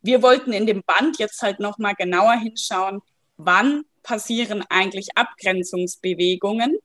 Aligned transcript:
Wir 0.00 0.22
wollten 0.22 0.52
in 0.52 0.66
dem 0.66 0.84
Band 0.86 1.18
jetzt 1.18 1.42
halt 1.42 1.58
nochmal 1.58 1.94
genauer 1.96 2.34
hinschauen, 2.34 3.00
wann 3.36 3.82
passieren 4.04 4.64
eigentlich 4.68 5.08
Abgrenzungsbewegungen 5.16 6.78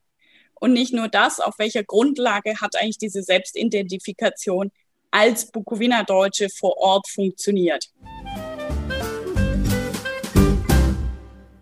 und 0.54 0.72
nicht 0.72 0.92
nur 0.92 1.06
das, 1.06 1.38
auf 1.38 1.56
welcher 1.58 1.84
Grundlage 1.84 2.60
hat 2.60 2.74
eigentlich 2.74 2.98
diese 2.98 3.22
Selbstidentifikation 3.22 4.72
als 5.12 5.52
Bukowina-Deutsche 5.52 6.48
vor 6.48 6.76
Ort 6.78 7.08
funktioniert. 7.08 7.88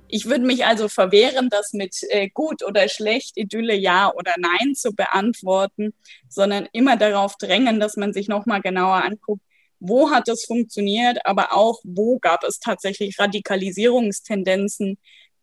Ich 0.08 0.24
würde 0.24 0.46
mich 0.46 0.64
also 0.64 0.88
verwehren, 0.88 1.50
das 1.50 1.74
mit 1.74 1.98
äh, 2.08 2.30
gut 2.30 2.62
oder 2.62 2.88
schlecht, 2.88 3.36
Idylle 3.36 3.74
ja 3.74 4.10
oder 4.10 4.34
nein 4.38 4.74
zu 4.74 4.92
beantworten, 4.92 5.92
sondern 6.30 6.66
immer 6.72 6.96
darauf 6.96 7.36
drängen, 7.36 7.78
dass 7.78 7.96
man 7.96 8.14
sich 8.14 8.28
nochmal 8.28 8.62
genauer 8.62 9.04
anguckt, 9.04 9.42
wo 9.82 10.10
hat 10.10 10.28
das 10.28 10.44
funktioniert, 10.44 11.18
aber 11.26 11.52
auch 11.52 11.80
wo 11.82 12.18
gab 12.20 12.44
es 12.44 12.60
tatsächlich 12.60 13.18
Radikalisierungstendenzen, 13.18 14.96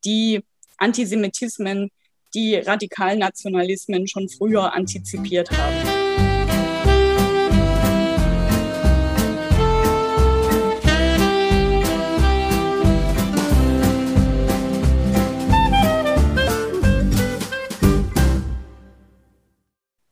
die 0.05 0.41
Antisemitismen, 0.77 1.89
die 2.33 2.55
Radikalnationalismen 2.55 4.07
schon 4.07 4.29
früher 4.29 4.73
antizipiert 4.73 5.51
haben. 5.51 5.98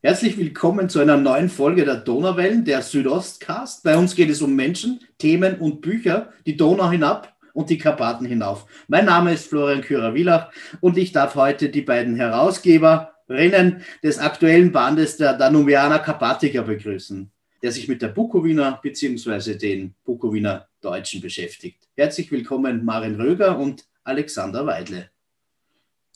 Herzlich 0.07 0.37
willkommen 0.37 0.87
zu 0.87 0.99
einer 0.99 1.17
neuen 1.17 1.49
Folge 1.49 1.83
der 1.83 1.97
Donauwellen, 1.97 2.63
der 2.63 2.81
Südostcast. 2.81 3.83
Bei 3.83 3.97
uns 3.97 4.15
geht 4.15 4.29
es 4.29 4.41
um 4.41 4.55
Menschen, 4.55 5.01
Themen 5.17 5.59
und 5.59 5.81
Bücher, 5.81 6.31
die 6.45 6.55
Donau 6.55 6.89
hinab 6.89 7.35
und 7.51 7.69
die 7.69 7.77
Karpaten 7.77 8.25
hinauf. 8.25 8.67
Mein 8.87 9.03
Name 9.03 9.33
ist 9.33 9.49
Florian 9.49 9.81
Kürer-Wielach 9.81 10.49
und 10.79 10.97
ich 10.97 11.11
darf 11.11 11.35
heute 11.35 11.67
die 11.67 11.81
beiden 11.81 12.15
Herausgeberinnen 12.15 13.81
des 14.01 14.17
aktuellen 14.19 14.71
Bandes 14.71 15.17
der 15.17 15.33
Danubianer 15.33 15.99
Karpatiker 15.99 16.61
begrüßen, 16.61 17.29
der 17.61 17.73
sich 17.73 17.89
mit 17.89 18.01
der 18.01 18.07
Bukowiner 18.07 18.79
bzw. 18.81 19.55
den 19.55 19.93
Bukowiner 20.05 20.69
Deutschen 20.79 21.19
beschäftigt. 21.19 21.89
Herzlich 21.97 22.31
willkommen 22.31 22.85
Marin 22.85 23.15
Röger 23.15 23.59
und 23.59 23.83
Alexander 24.05 24.65
Weidle. 24.65 25.09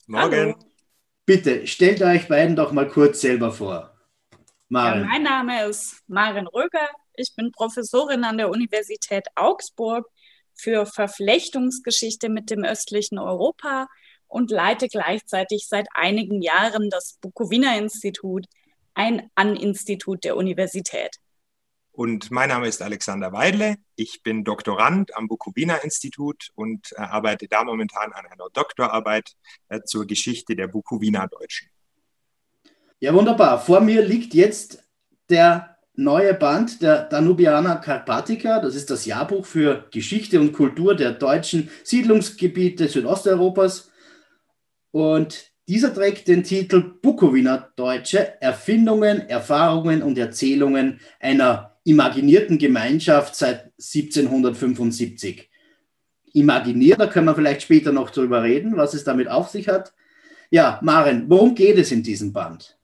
Morgen. 0.08 0.54
Hallo. 0.54 0.72
Bitte 1.26 1.68
stellt 1.68 2.02
euch 2.02 2.28
beiden 2.28 2.56
doch 2.56 2.72
mal 2.72 2.88
kurz 2.88 3.22
selber 3.22 3.52
vor. 3.52 3.91
Maren. 4.72 5.02
Ja, 5.02 5.06
mein 5.06 5.24
Name 5.24 5.66
ist 5.66 6.02
Maren 6.08 6.48
Röger. 6.48 6.88
Ich 7.16 7.34
bin 7.36 7.52
Professorin 7.52 8.24
an 8.24 8.38
der 8.38 8.50
Universität 8.50 9.28
Augsburg 9.36 10.08
für 10.54 10.86
Verflechtungsgeschichte 10.86 12.30
mit 12.30 12.50
dem 12.50 12.64
östlichen 12.64 13.20
Europa 13.20 13.88
und 14.28 14.50
leite 14.50 14.88
gleichzeitig 14.88 15.68
seit 15.68 15.88
einigen 15.94 16.42
Jahren 16.42 16.90
das 16.90 17.18
Bukowina 17.20 17.78
Institut, 17.78 18.46
ein 18.94 19.30
An-Institut 19.36 20.24
der 20.24 20.38
Universität. 20.38 21.18
Und 21.92 22.32
mein 22.32 22.48
Name 22.48 22.70
ist 22.70 22.82
Alexander 22.82 23.34
Weidle. 23.34 23.76
Ich 23.98 24.24
bin 24.24 24.46
Doktorand 24.46 25.18
am 25.18 25.28
Bukowina-Institut 25.28 26.48
und 26.56 26.94
äh, 26.94 27.02
arbeite 27.02 27.50
da 27.50 27.66
momentan 27.66 28.14
an 28.14 28.26
einer 28.26 28.48
Doktorarbeit 28.54 29.34
äh, 29.68 29.82
zur 29.82 30.08
Geschichte 30.08 30.56
der 30.56 30.70
Bukowina-Deutschen. 30.70 31.71
Ja, 33.04 33.16
wunderbar. 33.16 33.60
Vor 33.60 33.80
mir 33.82 34.06
liegt 34.06 34.36
jetzt 34.36 34.84
der 35.28 35.76
neue 35.96 36.36
Band 36.36 36.84
der 36.84 37.06
Danubianer 37.06 37.78
Karpatika. 37.78 38.60
Das 38.60 38.76
ist 38.76 38.92
das 38.92 39.08
Jahrbuch 39.08 39.44
für 39.44 39.88
Geschichte 39.90 40.40
und 40.40 40.54
Kultur 40.54 40.96
der 40.96 41.14
deutschen 41.14 41.72
Siedlungsgebiete 41.84 42.88
Südosteuropas. 42.88 43.90
Und 44.92 45.52
dieser 45.68 45.92
trägt 45.96 46.28
den 46.28 46.44
Titel 46.44 46.94
Bukowina 47.02 47.72
Deutsche 47.75 48.40
Erfindungen, 48.40 49.22
Erfahrungen 49.22 50.04
und 50.04 50.20
Erzählungen 50.20 51.00
einer 51.20 51.80
imaginierten 51.84 52.59
Gemeinschaft 52.59 53.36
seit 53.36 53.72
1775. 53.80 55.50
Imaginiert, 56.34 57.00
da 57.00 57.08
können 57.08 57.25
wir 57.25 57.34
vielleicht 57.34 57.64
später 57.64 57.92
noch 57.92 58.12
drüber 58.12 58.44
reden, 58.44 58.78
was 58.78 58.94
es 58.94 59.04
damit 59.04 59.28
auf 59.28 59.50
sich 59.50 59.68
hat. 59.70 59.92
Ja, 60.52 60.80
Maren, 60.84 61.28
worum 61.28 61.56
geht 61.56 61.80
es 61.80 61.92
in 61.92 62.04
diesem 62.04 62.31
Band? 62.31 62.78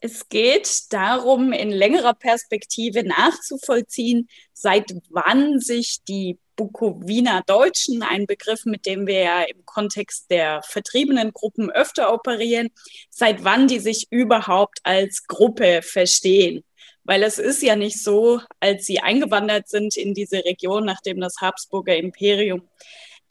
Es 0.00 0.28
geht 0.28 0.92
darum, 0.92 1.52
in 1.52 1.70
längerer 1.70 2.14
Perspektive 2.14 3.02
nachzuvollziehen, 3.04 4.28
seit 4.52 4.94
wann 5.10 5.60
sich 5.60 5.98
die 6.06 6.38
Bukowiner 6.56 7.42
Deutschen, 7.46 8.02
ein 8.02 8.26
Begriff, 8.26 8.64
mit 8.64 8.86
dem 8.86 9.06
wir 9.06 9.20
ja 9.20 9.42
im 9.42 9.64
Kontext 9.64 10.30
der 10.30 10.62
vertriebenen 10.62 11.32
Gruppen 11.32 11.70
öfter 11.70 12.12
operieren, 12.12 12.70
seit 13.10 13.44
wann 13.44 13.68
die 13.68 13.78
sich 13.78 14.06
überhaupt 14.10 14.80
als 14.82 15.24
Gruppe 15.26 15.82
verstehen. 15.82 16.64
Weil 17.04 17.22
es 17.22 17.38
ist 17.38 17.62
ja 17.62 17.74
nicht 17.74 18.02
so, 18.02 18.40
als 18.60 18.86
sie 18.86 19.00
eingewandert 19.00 19.68
sind 19.68 19.96
in 19.96 20.14
diese 20.14 20.44
Region, 20.44 20.84
nachdem 20.84 21.20
das 21.20 21.36
Habsburger 21.40 21.96
Imperium 21.96 22.68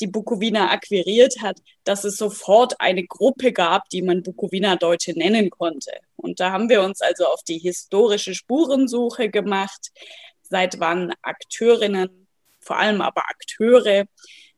die 0.02 0.08
Bukowiner 0.08 0.72
akquiriert 0.72 1.42
hat, 1.42 1.60
dass 1.84 2.04
es 2.04 2.18
sofort 2.18 2.80
eine 2.80 3.06
Gruppe 3.06 3.52
gab, 3.52 3.90
die 3.90 4.02
man 4.02 4.24
Bukowiner 4.24 4.78
Deutsche 4.78 5.14
nennen 5.14 5.50
konnte. 5.50 5.92
Und 6.16 6.40
da 6.40 6.52
haben 6.52 6.70
wir 6.70 6.82
uns 6.82 7.02
also 7.02 7.26
auf 7.26 7.44
die 7.44 7.58
historische 7.58 8.34
Spurensuche 8.34 9.30
gemacht, 9.30 9.92
seit 10.44 10.80
wann 10.80 11.14
Akteurinnen, 11.22 12.28
vor 12.60 12.78
allem 12.78 13.02
aber 13.02 13.24
Akteure, 13.30 14.06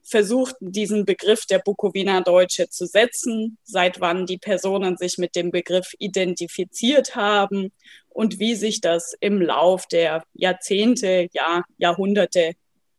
versuchten, 0.04 0.72
diesen 0.72 1.06
Begriff 1.06 1.46
der 1.46 1.60
Bukowiner 1.60 2.22
Deutsche 2.22 2.70
zu 2.70 2.86
setzen, 2.86 3.58
seit 3.64 4.02
wann 4.02 4.26
die 4.26 4.40
Personen 4.40 4.98
sich 4.98 5.18
mit 5.18 5.36
dem 5.36 5.52
Begriff 5.52 5.94
identifiziert 6.00 7.16
haben 7.16 7.72
und 8.10 8.40
wie 8.40 8.56
sich 8.56 8.82
das 8.82 9.16
im 9.20 9.42
Lauf 9.42 9.86
der 9.86 10.24
Jahrzehnte, 10.34 11.28
ja, 11.32 11.64
Jahrhunderte 11.78 12.54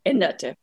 änderte. 0.05 0.55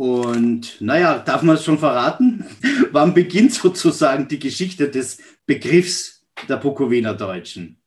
Und 0.00 0.80
naja, 0.80 1.18
darf 1.18 1.42
man 1.42 1.56
es 1.56 1.64
schon 1.66 1.78
verraten? 1.78 2.46
Wann 2.90 3.12
beginnt 3.12 3.52
sozusagen 3.52 4.28
die 4.28 4.38
Geschichte 4.38 4.88
des 4.88 5.18
Begriffs 5.44 6.26
der 6.48 6.56
Bukowiner 6.56 7.12
Deutschen? 7.12 7.78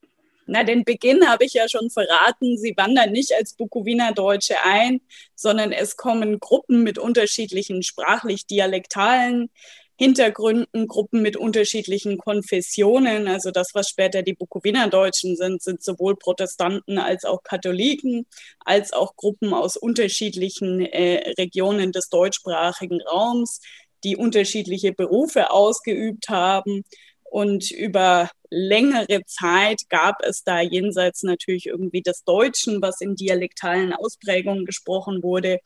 Na, 0.46 0.64
den 0.64 0.84
Beginn 0.84 1.28
habe 1.28 1.46
ich 1.46 1.54
ja 1.54 1.68
schon 1.68 1.90
verraten. 1.90 2.56
Sie 2.60 2.76
wandern 2.78 3.14
nicht 3.14 3.34
als 3.36 3.56
Bukowiner 3.56 4.12
Deutsche 4.12 4.54
ein, 4.64 5.02
sondern 5.34 5.72
es 5.72 5.98
kommen 5.98 6.40
Gruppen 6.40 6.84
mit 6.84 7.00
unterschiedlichen 7.00 7.82
sprachlich-dialektalen 7.82 9.50
Hintergründen, 9.96 10.88
Gruppen 10.88 11.22
mit 11.22 11.38
unterschiedlichen 11.38 12.18
Konfessionen. 12.18 13.28
Also 13.28 13.52
das, 13.52 13.70
was 13.74 13.90
später 13.90 14.24
die 14.24 14.34
Bukowiner 14.34 14.88
Deutschen 14.90 15.36
sind, 15.36 15.62
sind 15.62 15.84
sowohl 15.84 16.16
Protestanten 16.16 16.98
als 16.98 17.26
auch 17.26 17.44
Katholiken, 17.44 18.26
als 18.60 18.92
auch 18.92 19.16
Gruppen 19.16 19.54
aus 19.54 19.78
unterschiedlichen 19.78 20.82
äh, 20.82 21.34
Regionen 21.38 21.92
des 21.92 22.10
deutschsprachigen 22.10 23.02
Raums, 23.02 23.62
die 24.04 24.18
unterschiedliche 24.18 24.94
Berufe 24.94 25.52
ausgeübt 25.52 26.30
haben. 26.30 26.84
Und 27.24 27.72
über 27.72 28.30
längere 28.50 29.24
Zeit 29.26 29.82
gab 29.90 30.24
es 30.24 30.44
da 30.44 30.62
jenseits 30.62 31.24
natürlich 31.24 31.66
irgendwie 31.66 32.02
des 32.02 32.24
Deutschen, 32.24 32.82
was 32.82 33.02
in 33.02 33.16
dialektalen 33.16 33.94
Ausprägungen 33.94 34.66
gesprochen 34.66 35.24
wurde, 35.24 35.60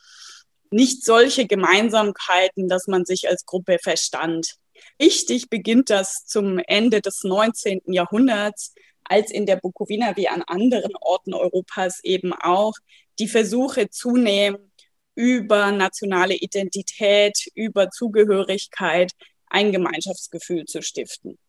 nicht 0.72 1.04
solche 1.04 1.48
Gemeinsamkeiten, 1.48 2.68
dass 2.68 2.88
man 2.88 3.06
sich 3.06 3.30
als 3.30 3.46
Gruppe 3.46 3.78
verstand. 3.82 4.56
Richtig 5.02 5.50
beginnt 5.50 5.90
das 5.90 6.26
zum 6.26 6.60
Ende 6.60 7.02
des 7.02 7.24
19. 7.24 7.82
Jahrhunderts, 7.88 8.74
als 9.04 9.32
in 9.32 9.46
der 9.46 9.56
Bukowina 9.56 10.16
wie 10.18 10.28
an 10.28 10.44
anderen 10.44 10.92
Orten 11.00 11.34
Europas 11.34 12.04
eben 12.04 12.34
auch 12.34 12.74
die 13.20 13.28
Versuche 13.28 13.90
zunehmen, 13.90 14.72
über 15.16 15.72
nationale 15.72 16.36
Identität, 16.36 17.48
über 17.56 17.90
Zugehörigkeit 17.90 19.12
ein 19.48 19.72
Gemeinschaftsgefühl 19.72 20.66
zu 20.66 20.84
stiften. 20.84 21.40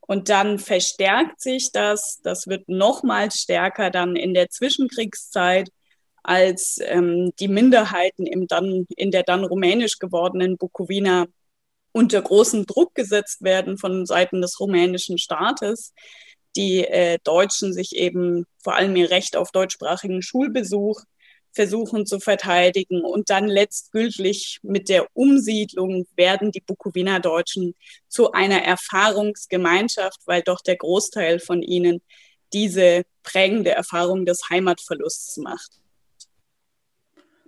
Und 0.00 0.28
dann 0.30 0.58
verstärkt 0.58 1.40
sich 1.40 1.70
das, 1.72 2.20
das 2.22 2.46
wird 2.46 2.68
nochmal 2.68 3.30
stärker 3.30 3.90
dann 3.90 4.16
in 4.16 4.32
der 4.32 4.48
Zwischenkriegszeit, 4.48 5.68
als 6.24 6.78
ähm, 6.80 7.32
die 7.38 7.48
Minderheiten 7.48 8.26
im 8.26 8.46
dann, 8.48 8.86
in 8.96 9.10
der 9.10 9.22
dann 9.22 9.44
rumänisch 9.44 9.98
gewordenen 9.98 10.56
Bukowina 10.56 11.26
unter 11.92 12.20
großen 12.20 12.66
Druck 12.66 12.94
gesetzt 12.94 13.42
werden 13.42 13.78
von 13.78 14.06
Seiten 14.06 14.42
des 14.42 14.58
rumänischen 14.58 15.18
Staates. 15.18 15.92
Die 16.56 16.84
äh, 16.84 17.18
Deutschen 17.22 17.72
sich 17.72 17.94
eben 17.94 18.46
vor 18.58 18.74
allem 18.74 18.96
ihr 18.96 19.10
Recht 19.10 19.36
auf 19.36 19.52
deutschsprachigen 19.52 20.22
Schulbesuch 20.22 21.02
versuchen 21.52 22.06
zu 22.06 22.20
verteidigen. 22.20 23.02
Und 23.02 23.30
dann 23.30 23.46
letztgültig 23.46 24.58
mit 24.62 24.88
der 24.88 25.06
Umsiedlung 25.14 26.06
werden 26.16 26.50
die 26.52 26.60
Bukowina-Deutschen 26.60 27.74
zu 28.08 28.32
einer 28.32 28.62
Erfahrungsgemeinschaft, 28.62 30.20
weil 30.26 30.42
doch 30.42 30.62
der 30.62 30.76
Großteil 30.76 31.38
von 31.38 31.62
ihnen 31.62 32.02
diese 32.52 33.04
prägende 33.22 33.70
Erfahrung 33.70 34.26
des 34.26 34.48
Heimatverlusts 34.48 35.36
macht. 35.38 35.83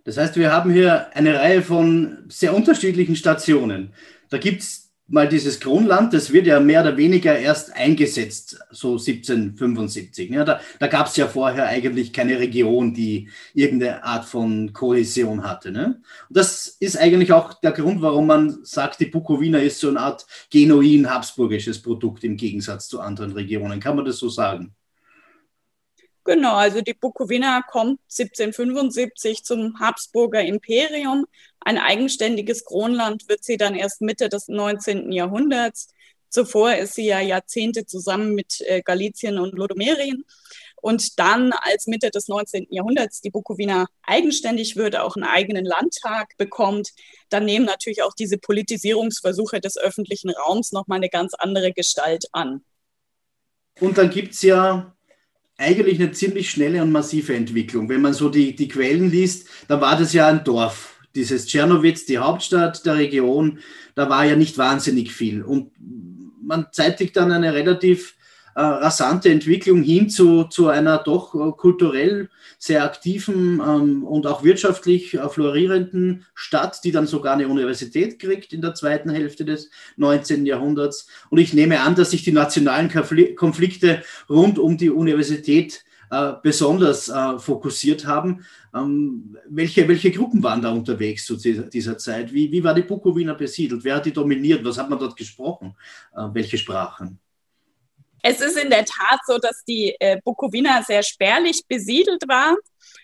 Das 0.07 0.17
heißt, 0.17 0.37
wir 0.37 0.53
haben 0.53 0.73
hier 0.73 1.15
eine 1.17 1.35
Reihe 1.35 1.63
von 1.63 2.19
sehr 2.29 2.55
unterschiedlichen 2.55 3.17
Stationen. 3.17 3.93
Da 4.31 4.39
gibt 4.39 4.63
es 4.63 4.93
mal 5.09 5.29
dieses 5.29 5.59
Kronland, 5.59 6.15
das 6.15 6.33
wird 6.33 6.47
ja 6.47 6.61
mehr 6.61 6.83
oder 6.83 6.97
weniger 6.97 7.37
erst 7.37 7.75
eingesetzt, 7.75 8.61
so 8.71 8.93
1775. 8.93 10.31
Ja, 10.31 10.45
da 10.45 10.61
da 10.79 10.87
gab 10.87 11.09
es 11.09 11.17
ja 11.17 11.27
vorher 11.27 11.67
eigentlich 11.67 12.13
keine 12.13 12.39
Region, 12.39 12.95
die 12.95 13.29
irgendeine 13.53 14.05
Art 14.05 14.25
von 14.25 14.73
Kohäsion 14.73 15.43
hatte. 15.43 15.73
Ne? 15.73 16.01
Und 16.29 16.37
das 16.37 16.69
ist 16.79 16.97
eigentlich 16.97 17.33
auch 17.33 17.55
der 17.55 17.73
Grund, 17.73 18.01
warum 18.01 18.29
man 18.29 18.65
sagt, 18.65 19.01
die 19.01 19.07
Bukowina 19.07 19.59
ist 19.59 19.81
so 19.81 19.89
eine 19.89 20.01
Art 20.01 20.25
genuin 20.53 21.13
habsburgisches 21.13 21.83
Produkt 21.83 22.23
im 22.23 22.37
Gegensatz 22.37 22.87
zu 22.89 23.01
anderen 23.01 23.33
Regionen. 23.33 23.81
Kann 23.81 23.97
man 23.97 24.05
das 24.05 24.19
so 24.19 24.29
sagen? 24.29 24.73
Genau, 26.27 26.55
also 26.57 26.81
die 26.81 26.93
Bukowina 26.93 27.63
kommt 27.63 28.01
1775 28.11 29.45
zum 29.45 29.79
Habsburger 29.79 30.43
Imperium. 30.43 31.25
Ein 31.61 31.79
eigenständiges 31.79 32.65
Kronland 32.65 33.29
wird 33.29 33.45
sie 33.45 33.57
dann 33.57 33.77
erst 33.77 34.01
Mitte 34.01 34.29
des 34.29 34.49
19. 34.49 35.13
Jahrhunderts. 35.13 35.87
Zuvor 36.29 36.75
ist 36.75 36.95
sie 36.97 37.07
ja 37.07 37.21
Jahrzehnte 37.21 37.87
zusammen 37.87 38.35
mit 38.35 38.61
äh, 38.63 38.83
Galizien 38.83 39.39
und 39.39 39.55
Lodomerien. 39.55 40.25
Und 40.83 41.21
dann, 41.21 41.53
als 41.53 41.87
Mitte 41.87 42.11
des 42.11 42.27
19. 42.27 42.67
Jahrhunderts 42.71 43.21
die 43.21 43.31
Bukowina 43.31 43.87
eigenständig 44.03 44.75
wird, 44.75 44.97
auch 44.97 45.15
einen 45.15 45.25
eigenen 45.25 45.65
Landtag 45.65 46.37
bekommt, 46.39 46.91
dann 47.29 47.45
nehmen 47.45 47.67
natürlich 47.67 48.03
auch 48.03 48.15
diese 48.15 48.37
Politisierungsversuche 48.37 49.61
des 49.61 49.79
öffentlichen 49.79 50.31
Raums 50.31 50.73
nochmal 50.73 50.97
eine 50.97 51.09
ganz 51.09 51.35
andere 51.35 51.73
Gestalt 51.73 52.27
an. 52.33 52.65
Und 53.79 53.97
dann 53.97 54.11
gibt 54.11 54.35
es 54.35 54.43
ja 54.43 54.96
eigentlich 55.59 56.01
eine 56.01 56.13
ziemlich 56.13 56.51
schnelle 56.51 56.83
und 56.83 56.93
massive 56.93 57.35
Entwicklung. 57.35 57.89
Wenn 57.89 58.03
man 58.03 58.13
so 58.13 58.29
die, 58.29 58.55
die 58.55 58.69
Quellen 58.69 59.11
liest, 59.11 59.49
da 59.69 59.81
war 59.81 59.99
das 59.99 60.13
ja 60.13 60.29
ein 60.29 60.45
Dorf. 60.45 61.01
Dieses 61.15 61.47
Tschernowitz, 61.47 62.05
die 62.05 62.19
Hauptstadt 62.19 62.85
der 62.85 62.97
Region, 62.97 63.61
da 63.95 64.11
war 64.11 64.27
ja 64.27 64.37
nicht 64.37 64.59
wahnsinnig 64.59 65.13
viel. 65.13 65.43
Und 65.43 65.73
man 66.43 66.67
zeitigt 66.73 67.17
dann 67.17 67.33
eine 67.33 67.55
relativ 67.55 68.16
äh, 68.57 68.63
rasante 68.63 69.29
Entwicklung 69.29 69.83
hin 69.83 70.09
zu, 70.09 70.45
zu 70.45 70.69
einer 70.69 70.97
doch 70.97 71.35
äh, 71.35 71.53
kulturell 71.53 72.31
sehr 72.59 72.85
aktiven 72.85 73.61
ähm, 73.61 74.03
und 74.03 74.27
auch 74.27 74.43
wirtschaftlich 74.45 75.13
äh, 75.13 75.29
florierenden 75.29 76.25
Stadt, 76.35 76.81
die 76.83 76.91
dann 76.91 77.07
sogar 77.07 77.35
eine 77.35 77.49
Universität 77.49 78.19
kriegt 78.19 78.55
in 78.55 78.63
der 78.63 78.75
zweiten 78.75 79.11
Hälfte 79.11 79.45
des 79.45 79.69
19. 79.99 80.47
Jahrhunderts. 80.47 81.07
Und 81.29 81.37
ich 81.37 81.53
nehme 81.53 81.81
an, 81.81 81.97
dass 81.97 82.13
sich 82.13 82.25
die 82.25 82.33
nationalen 82.33 82.91
Konflikte 83.37 84.03
rund 84.31 84.59
um 84.59 84.79
die 84.79 84.91
Universität 84.91 85.85
äh, 86.11 86.33
besonders 86.43 87.11
äh, 87.11 87.39
fokussiert 87.39 88.07
haben. 88.07 88.47
Ähm, 88.75 89.37
welche, 89.51 89.87
welche 89.87 90.11
Gruppen 90.13 90.43
waren 90.43 90.63
da 90.63 90.71
unterwegs 90.71 91.27
zu 91.27 91.37
dieser, 91.37 91.99
Zeit? 91.99 92.33
Wie, 92.33 92.51
wie 92.51 92.65
war 92.65 92.73
die 92.73 92.83
Bukowina 92.83 93.35
besiedelt? 93.35 93.85
Wer 93.85 93.97
hat 93.97 94.07
die 94.07 94.13
dominiert? 94.13 94.65
Was 94.65 94.79
hat 94.79 94.89
man 94.89 94.99
dort 94.99 95.15
gesprochen? 95.15 95.75
Äh, 96.17 96.29
welche 96.33 96.57
Sprachen? 96.57 97.19
Es 98.29 98.41
ist 98.41 98.59
in 98.59 98.71
der 98.71 98.85
Tat 98.85 99.21
so, 99.25 99.39
dass 99.39 99.63
die 99.63 99.95
äh, 100.01 100.19
Bukowina 100.25 100.83
sehr 100.83 101.05
spärlich 101.05 101.63
besiedelt 101.69 102.27
war, 102.27 102.57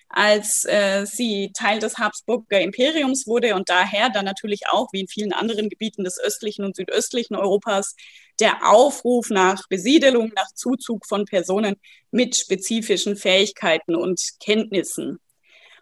als 0.08 0.64
äh, 0.64 1.06
sie 1.06 1.52
Teil 1.56 1.78
des 1.78 1.96
Habsburger 1.96 2.60
Imperiums 2.60 3.28
wurde 3.28 3.54
und 3.54 3.68
daher 3.68 4.10
dann 4.10 4.24
natürlich 4.24 4.62
auch, 4.68 4.88
wie 4.92 5.02
in 5.02 5.06
vielen 5.06 5.32
anderen 5.32 5.68
Gebieten 5.68 6.02
des 6.02 6.18
östlichen 6.18 6.64
und 6.64 6.74
südöstlichen 6.74 7.36
Europas, 7.36 7.94
der 8.40 8.68
Aufruf 8.68 9.30
nach 9.30 9.68
Besiedelung, 9.68 10.32
nach 10.34 10.52
Zuzug 10.56 11.06
von 11.06 11.24
Personen 11.24 11.76
mit 12.10 12.34
spezifischen 12.34 13.14
Fähigkeiten 13.14 13.94
und 13.94 14.20
Kenntnissen. 14.40 15.20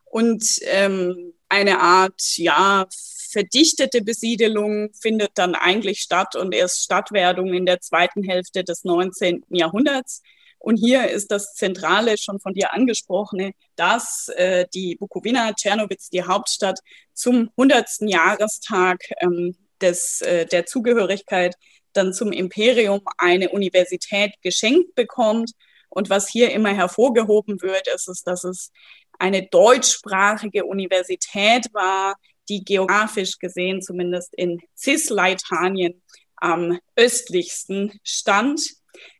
Und 0.04 0.44
ähm, 0.64 1.32
eine 1.48 1.81
Art, 1.81 2.20
ja, 2.36 2.86
verdichtete 3.31 4.03
Besiedelung 4.03 4.91
findet 5.00 5.31
dann 5.35 5.55
eigentlich 5.55 6.00
statt 6.00 6.37
und 6.37 6.53
erst 6.53 6.82
Stadtwerdung 6.82 7.53
in 7.53 7.67
der 7.67 7.81
zweiten 7.81 8.23
Hälfte 8.23 8.65
des 8.65 8.85
19. 8.85 9.44
Jahrhunderts. 9.50 10.23
Und 10.59 10.77
hier 10.77 11.09
ist 11.09 11.31
das 11.31 11.55
Zentrale 11.55 12.19
schon 12.19 12.38
von 12.38 12.53
dir 12.53 12.75
angesprochene, 12.75 13.53
dass 13.77 14.29
äh, 14.37 14.67
die 14.75 14.97
Bukowina 14.97 15.55
Tschernowitz, 15.55 16.11
die 16.11 16.23
Hauptstadt, 16.23 16.81
zum 17.15 17.50
100. 17.56 18.03
Jahrestag 18.03 19.00
ähm, 19.21 19.56
des, 19.81 20.21
äh, 20.21 20.44
der 20.44 20.67
Zugehörigkeit 20.67 21.55
dann 21.94 22.12
zum 22.12 22.31
Imperium 22.31 23.00
eine 23.17 23.49
Universität 23.49 24.35
geschenkt 24.43 24.94
bekommt. 24.94 25.53
Und 25.88 26.11
was 26.11 26.29
hier 26.29 26.53
immer 26.53 26.75
hervorgehoben 26.75 27.62
wird, 27.62 27.88
ist, 27.88 28.09
ist 28.09 28.27
dass 28.27 28.44
es 28.44 28.71
eine 29.19 29.47
deutschsprachige 29.47 30.65
Universität 30.65 31.67
war, 31.73 32.17
die 32.48 32.64
geografisch 32.64 33.38
gesehen 33.38 33.82
zumindest 33.82 34.34
in 34.34 34.60
Cisleitanien 34.76 36.02
am 36.37 36.78
östlichsten 36.96 38.00
stand. 38.02 38.60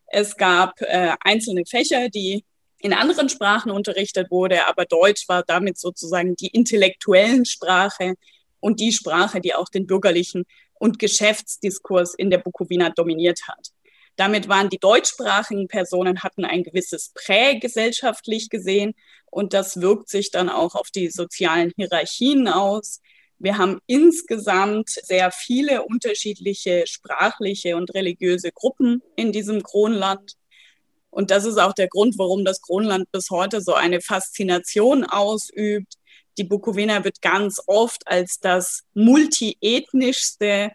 Es 0.07 0.35
gab 0.35 0.81
äh, 0.81 1.13
einzelne 1.21 1.65
Fächer, 1.65 2.09
die 2.09 2.43
in 2.79 2.93
anderen 2.93 3.29
Sprachen 3.29 3.71
unterrichtet 3.71 4.31
wurde, 4.31 4.67
aber 4.67 4.85
Deutsch 4.85 5.27
war 5.29 5.43
damit 5.43 5.77
sozusagen 5.77 6.35
die 6.35 6.47
intellektuellen 6.47 7.45
Sprache 7.45 8.15
und 8.59 8.79
die 8.79 8.91
Sprache, 8.91 9.39
die 9.39 9.53
auch 9.53 9.69
den 9.69 9.87
bürgerlichen 9.87 10.45
und 10.73 10.99
Geschäftsdiskurs 10.99 12.15
in 12.15 12.31
der 12.31 12.39
Bukowina 12.39 12.89
dominiert 12.89 13.47
hat. 13.47 13.69
Damit 14.15 14.49
waren 14.49 14.69
die 14.69 14.79
deutschsprachigen 14.79 15.67
Personen 15.67 16.21
hatten 16.23 16.43
ein 16.43 16.63
gewisses 16.63 17.11
Prä 17.13 17.59
gesellschaftlich 17.59 18.49
gesehen 18.49 18.93
und 19.29 19.53
das 19.53 19.79
wirkt 19.79 20.09
sich 20.09 20.31
dann 20.31 20.49
auch 20.49 20.75
auf 20.75 20.89
die 20.89 21.09
sozialen 21.09 21.71
Hierarchien 21.75 22.47
aus. 22.47 23.01
Wir 23.43 23.57
haben 23.57 23.79
insgesamt 23.87 24.91
sehr 24.91 25.31
viele 25.31 25.83
unterschiedliche 25.83 26.83
sprachliche 26.85 27.75
und 27.75 27.91
religiöse 27.95 28.51
Gruppen 28.51 29.01
in 29.15 29.31
diesem 29.31 29.63
Kronland. 29.63 30.33
Und 31.09 31.31
das 31.31 31.45
ist 31.45 31.57
auch 31.57 31.73
der 31.73 31.87
Grund, 31.87 32.19
warum 32.19 32.45
das 32.45 32.61
Kronland 32.61 33.11
bis 33.11 33.31
heute 33.31 33.59
so 33.61 33.73
eine 33.73 33.99
Faszination 33.99 35.05
ausübt. 35.05 35.95
Die 36.37 36.43
Bukowina 36.43 37.03
wird 37.03 37.23
ganz 37.23 37.59
oft 37.65 38.07
als 38.07 38.39
das 38.39 38.83
multiethnischste 38.93 40.73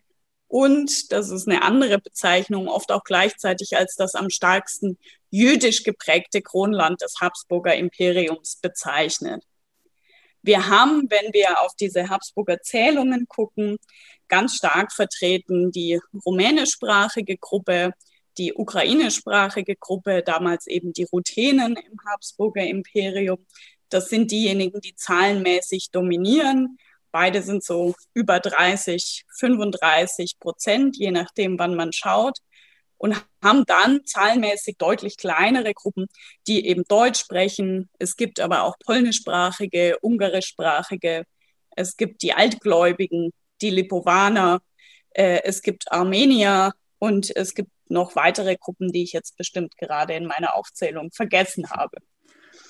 und, 0.48 1.12
das 1.12 1.30
ist 1.30 1.46
eine 1.46 1.62
andere 1.62 2.00
Bezeichnung, 2.00 2.66
oft 2.66 2.90
auch 2.90 3.04
gleichzeitig 3.04 3.76
als 3.76 3.94
das 3.94 4.16
am 4.16 4.28
stärksten 4.28 4.98
jüdisch 5.30 5.84
geprägte 5.84 6.42
Kronland 6.42 7.00
des 7.00 7.14
Habsburger 7.20 7.76
Imperiums 7.76 8.56
bezeichnet. 8.60 9.44
Wir 10.46 10.69
haben, 10.69 11.10
wenn 11.10 11.32
wir 11.32 11.61
auf 11.61 11.75
diese 11.75 12.09
Habsburger 12.09 12.61
Zählungen 12.62 13.26
gucken, 13.26 13.78
ganz 14.28 14.54
stark 14.54 14.92
vertreten 14.92 15.73
die 15.73 16.00
rumänischsprachige 16.25 17.37
Gruppe, 17.37 17.94
die 18.38 18.54
ukrainischsprachige 18.54 19.75
Gruppe, 19.75 20.23
damals 20.25 20.68
eben 20.68 20.92
die 20.92 21.02
Ruthenen 21.02 21.75
im 21.75 21.99
Habsburger 22.09 22.62
Imperium. 22.62 23.44
Das 23.88 24.09
sind 24.09 24.30
diejenigen, 24.30 24.80
die 24.80 24.94
zahlenmäßig 24.94 25.90
dominieren. 25.90 26.78
Beide 27.11 27.42
sind 27.42 27.64
so 27.64 27.97
über 28.14 28.38
30, 28.38 29.25
35 29.40 30.38
Prozent, 30.38 30.97
je 30.97 31.11
nachdem, 31.11 31.59
wann 31.59 31.75
man 31.75 31.92
schaut 31.92 32.38
und 32.99 33.17
haben 33.43 33.65
dann 33.67 34.05
zahlenmäßig 34.05 34.76
deutlich 34.79 35.17
kleinere 35.17 35.75
Gruppen, 35.75 36.07
die 36.47 36.67
eben 36.67 36.85
Deutsch 36.88 37.21
sprechen. 37.21 37.88
Es 37.99 38.17
gibt 38.17 38.41
aber 38.41 38.65
auch 38.65 38.79
polnischsprachige, 38.79 39.99
ungarischsprachige. 40.00 41.25
Es 41.76 41.97
gibt 41.97 42.23
die 42.23 42.33
Altgläubigen, 42.33 43.33
die 43.61 43.71
Lipovaner. 43.71 44.61
Äh, 45.11 45.43
es 45.45 45.62
gibt 45.62 45.91
Armenier 45.93 46.73
und 46.99 47.35
es 47.37 47.55
gibt 47.55 47.71
noch 47.88 48.17
weitere 48.17 48.57
Gruppen, 48.57 48.91
die 48.93 49.03
ich 49.03 49.12
jetzt 49.12 49.37
bestimmt 49.37 49.76
gerade 49.76 50.15
in 50.15 50.26
meiner 50.26 50.57
Aufzählung 50.57 51.11
vergessen 51.12 51.71
habe. 51.71 51.99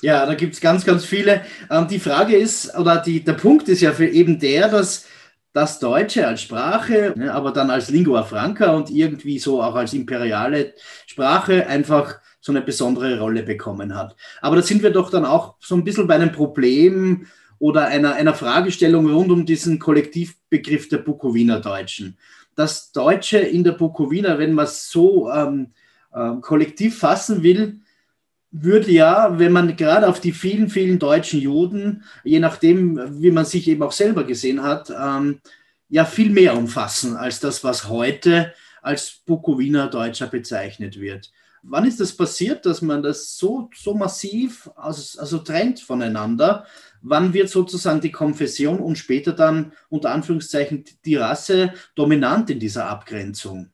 Ja, 0.02 0.26
da 0.26 0.34
gibt 0.34 0.54
es 0.54 0.60
ganz, 0.60 0.84
ganz 0.84 1.04
viele. 1.04 1.44
Ähm, 1.70 1.88
die 1.88 1.98
Frage 1.98 2.36
ist, 2.36 2.74
oder 2.76 2.98
die, 2.98 3.24
der 3.24 3.32
Punkt 3.34 3.68
ist 3.68 3.80
ja 3.80 3.92
für 3.92 4.06
eben 4.06 4.38
der, 4.38 4.68
dass 4.68 5.06
das 5.56 5.78
Deutsche 5.78 6.28
als 6.28 6.42
Sprache, 6.42 7.14
ne, 7.16 7.32
aber 7.32 7.50
dann 7.50 7.70
als 7.70 7.88
Lingua 7.88 8.24
Franca 8.24 8.74
und 8.74 8.90
irgendwie 8.90 9.38
so 9.38 9.62
auch 9.62 9.74
als 9.74 9.94
imperiale 9.94 10.74
Sprache 11.06 11.66
einfach 11.66 12.16
so 12.42 12.52
eine 12.52 12.60
besondere 12.60 13.18
Rolle 13.18 13.42
bekommen 13.42 13.94
hat. 13.94 14.14
Aber 14.42 14.56
da 14.56 14.62
sind 14.62 14.82
wir 14.82 14.90
doch 14.90 15.08
dann 15.08 15.24
auch 15.24 15.54
so 15.58 15.74
ein 15.74 15.82
bisschen 15.82 16.06
bei 16.06 16.16
einem 16.16 16.30
Problem 16.30 17.26
oder 17.58 17.86
einer, 17.86 18.16
einer 18.16 18.34
Fragestellung 18.34 19.10
rund 19.10 19.30
um 19.30 19.46
diesen 19.46 19.78
Kollektivbegriff 19.78 20.90
der 20.90 20.98
Bukowiner 20.98 21.60
Deutschen. 21.60 22.18
Das 22.54 22.92
Deutsche 22.92 23.38
in 23.38 23.64
der 23.64 23.72
Bukowina, 23.72 24.38
wenn 24.38 24.52
man 24.52 24.66
es 24.66 24.90
so 24.90 25.30
ähm, 25.32 25.72
ähm, 26.14 26.42
kollektiv 26.42 26.98
fassen 26.98 27.42
will, 27.42 27.80
würde 28.62 28.90
ja, 28.90 29.38
wenn 29.38 29.52
man 29.52 29.76
gerade 29.76 30.08
auf 30.08 30.20
die 30.20 30.32
vielen, 30.32 30.68
vielen 30.70 30.98
deutschen 30.98 31.40
Juden, 31.40 32.04
je 32.24 32.40
nachdem, 32.40 33.20
wie 33.22 33.30
man 33.30 33.44
sich 33.44 33.68
eben 33.68 33.82
auch 33.82 33.92
selber 33.92 34.24
gesehen 34.24 34.62
hat, 34.62 34.90
ähm, 34.90 35.40
ja 35.88 36.04
viel 36.04 36.30
mehr 36.30 36.56
umfassen 36.56 37.16
als 37.16 37.40
das, 37.40 37.62
was 37.64 37.88
heute 37.88 38.52
als 38.82 39.22
Bukowiner 39.26 39.88
Deutscher 39.88 40.28
bezeichnet 40.28 40.98
wird. 41.00 41.32
wann 41.68 41.84
ist 41.84 41.98
das 41.98 42.16
passiert, 42.16 42.64
dass 42.64 42.80
man 42.80 43.02
das 43.02 43.36
so, 43.36 43.68
so 43.74 43.94
massiv 43.94 44.70
also, 44.76 45.20
also 45.20 45.38
trennt 45.38 45.80
voneinander? 45.80 46.64
Wann 47.02 47.34
wird 47.34 47.48
sozusagen 47.48 48.00
die 48.00 48.12
Konfession 48.12 48.78
und 48.78 48.96
später 48.96 49.32
dann 49.32 49.72
unter 49.88 50.12
Anführungszeichen 50.12 50.84
die 51.04 51.16
Rasse 51.16 51.72
dominant 51.96 52.50
in 52.50 52.60
dieser 52.60 52.86
Abgrenzung? 52.86 53.70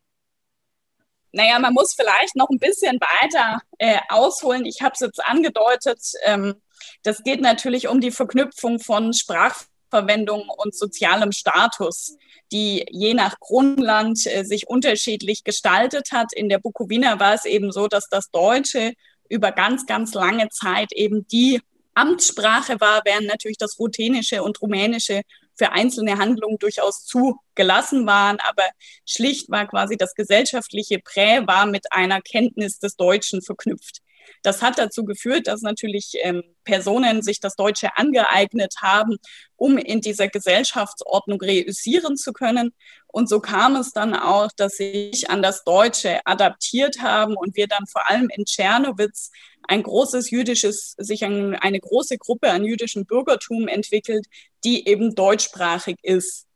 Naja, 1.33 1.59
man 1.59 1.73
muss 1.73 1.95
vielleicht 1.95 2.37
noch 2.37 2.51
ein 2.51 2.59
bisschen 2.59 2.99
weiter 3.01 3.61
äh, 3.79 3.99
ausholen. 4.09 4.67
Ich 4.67 4.83
habe 4.83 4.93
es 4.95 5.01
jetzt 5.01 5.25
angedeutet. 5.25 6.01
Ähm, 6.25 6.57
das 7.03 7.23
geht 7.23 7.41
natürlich 7.41 7.89
um 7.89 8.01
die 8.01 8.11
Verknüpfung 8.11 8.79
von 8.79 9.15
Sprachverwendung 9.15 10.49
und 10.49 10.75
sozialem 10.75 11.33
Status, 11.33 12.17
die 12.53 12.85
je 12.91 13.15
nach 13.15 13.41
Grundland 13.41 14.27
äh, 14.27 14.45
sich 14.45 14.69
unterschiedlich 14.69 15.43
gestaltet 15.43 16.13
hat. 16.13 16.33
In 16.35 16.51
der 16.51 16.59
Bukowina 16.59 17.19
war 17.19 17.35
es 17.35 17.47
eben 17.47 17.73
so, 17.73 17.89
dass 17.89 18.09
das 18.09 18.31
Deutsche 18.31 18.93
über 19.31 19.53
ganz, 19.53 19.87
ganz 19.87 20.13
lange 20.13 20.51
Zeit 20.51 20.93
eben 20.93 21.27
die 21.29 21.61
Amtssprache 21.95 22.81
war, 22.81 23.03
während 23.05 23.27
natürlich 23.27 23.59
das 23.59 23.79
Ruthenische 23.79 24.43
und 24.43 24.61
Rumänische 24.61 25.23
für 25.55 25.73
einzelne 25.73 26.19
Handlungen 26.19 26.59
durchaus 26.59 27.05
zugelassen 27.05 28.07
waren. 28.07 28.39
Aber 28.41 28.65
schlicht 29.07 29.51
war 29.51 29.67
quasi 29.67 29.97
das 29.97 30.15
gesellschaftliche 30.15 30.99
Prä 30.99 31.47
war 31.47 31.67
mit 31.67 31.93
einer 31.93 32.21
Kenntnis 32.21 32.79
des 32.79 32.97
Deutschen 32.97 33.43
verknüpft. 33.43 34.03
Das 34.43 34.63
hat 34.63 34.79
dazu 34.79 35.05
geführt, 35.05 35.47
dass 35.47 35.63
natürlich 35.63 36.13
ähm, 36.23 36.43
Personen 36.65 37.23
sich 37.23 37.41
das 37.41 37.55
Deutsche 37.57 37.97
angeeignet 37.97 38.75
haben, 38.81 39.19
um 39.57 39.79
in 39.79 40.01
dieser 40.01 40.29
Gesellschaftsordnung 40.29 41.41
reüssieren 41.41 42.17
zu 42.17 42.33
können. 42.33 42.73
Und 43.07 43.29
so 43.29 43.41
kam 43.41 43.77
es 43.77 43.93
dann 43.93 44.15
auch, 44.15 44.51
dass 44.57 44.77
sie 44.77 45.11
sich 45.13 45.31
an 45.31 45.43
das 45.43 45.65
Deutsche 45.65 46.21
adaptiert 46.25 47.01
haben 47.01 47.37
und 47.37 47.57
wir 47.57 47.69
dann 47.69 47.87
vor 47.87 48.09
allem 48.09 48.29
in 48.31 48.45
Tschernowitz 48.45 49.31
ein 49.69 49.83
großes 49.83 50.31
jüdisches, 50.31 50.95
sich 50.99 51.25
ein, 51.25 51.55
eine 51.55 51.81
große 51.81 52.19
Gruppe 52.19 52.51
an 52.51 52.65
jüdischem 52.65 53.07
Bürgertum 53.07 53.69
entwickelt, 53.69 54.27
die 54.65 54.89
eben 54.89 55.15
deutschsprachig 55.15 55.97
ist. 56.03 56.47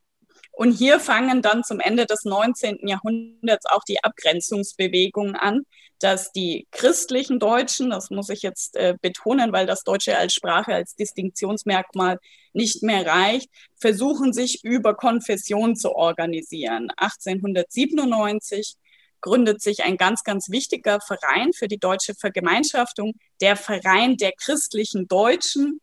Und 0.53 0.73
hier 0.73 1.01
fangen 1.01 1.43
dann 1.43 1.65
zum 1.65 1.81
Ende 1.81 2.07
des 2.07 2.25
19. 2.25 2.89
Jahrhunderts 2.89 3.67
auch 3.67 3.85
die 3.85 4.03
Abgrenzungsbewegungen 4.03 5.37
an, 5.37 5.67
dass 5.99 6.33
die 6.33 6.67
christlichen 6.71 7.39
Deutschen, 7.39 7.91
das 7.91 8.09
muss 8.09 8.31
ich 8.31 8.41
jetzt 8.41 8.75
äh, 8.77 8.95
betonen, 9.01 9.53
weil 9.53 9.67
das 9.67 9.83
Deutsche 9.83 10.17
als 10.17 10.33
Sprache, 10.33 10.73
als 10.73 10.95
Distinktionsmerkmal 10.95 12.19
nicht 12.55 12.83
mehr 12.83 13.07
reicht, 13.07 13.51
versuchen 13.77 14.33
sich 14.33 14.65
über 14.65 14.95
Konfession 14.95 15.77
zu 15.77 15.95
organisieren. 15.95 16.89
1897 16.97 18.77
gründet 19.21 19.63
sich 19.63 19.83
ein 19.83 19.97
ganz, 19.97 20.25
ganz 20.25 20.51
wichtiger 20.51 21.01
Verein 21.01 21.53
für 21.53 21.69
die 21.69 21.79
deutsche 21.79 22.15
Vergemeinschaftung, 22.15 23.15
der 23.41 23.57
Verein 23.57 24.17
der 24.17 24.33
christlichen 24.33 25.09
Deutschen. 25.09 25.81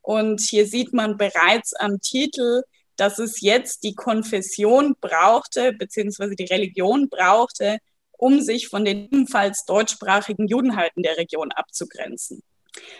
Und 0.00 0.40
hier 0.40 0.66
sieht 0.66 0.92
man 0.92 1.16
bereits 1.16 1.74
am 1.74 2.00
Titel, 2.00 2.62
dass 2.96 3.18
es 3.18 3.40
jetzt 3.40 3.84
die 3.84 3.94
Konfession 3.94 4.96
brauchte, 5.00 5.72
beziehungsweise 5.72 6.34
die 6.34 6.46
Religion 6.46 7.08
brauchte, 7.08 7.78
um 8.12 8.40
sich 8.40 8.68
von 8.68 8.84
den 8.84 9.04
ebenfalls 9.04 9.64
deutschsprachigen 9.64 10.48
Judenhalten 10.48 11.02
der 11.02 11.16
Region 11.16 11.52
abzugrenzen. 11.52 12.42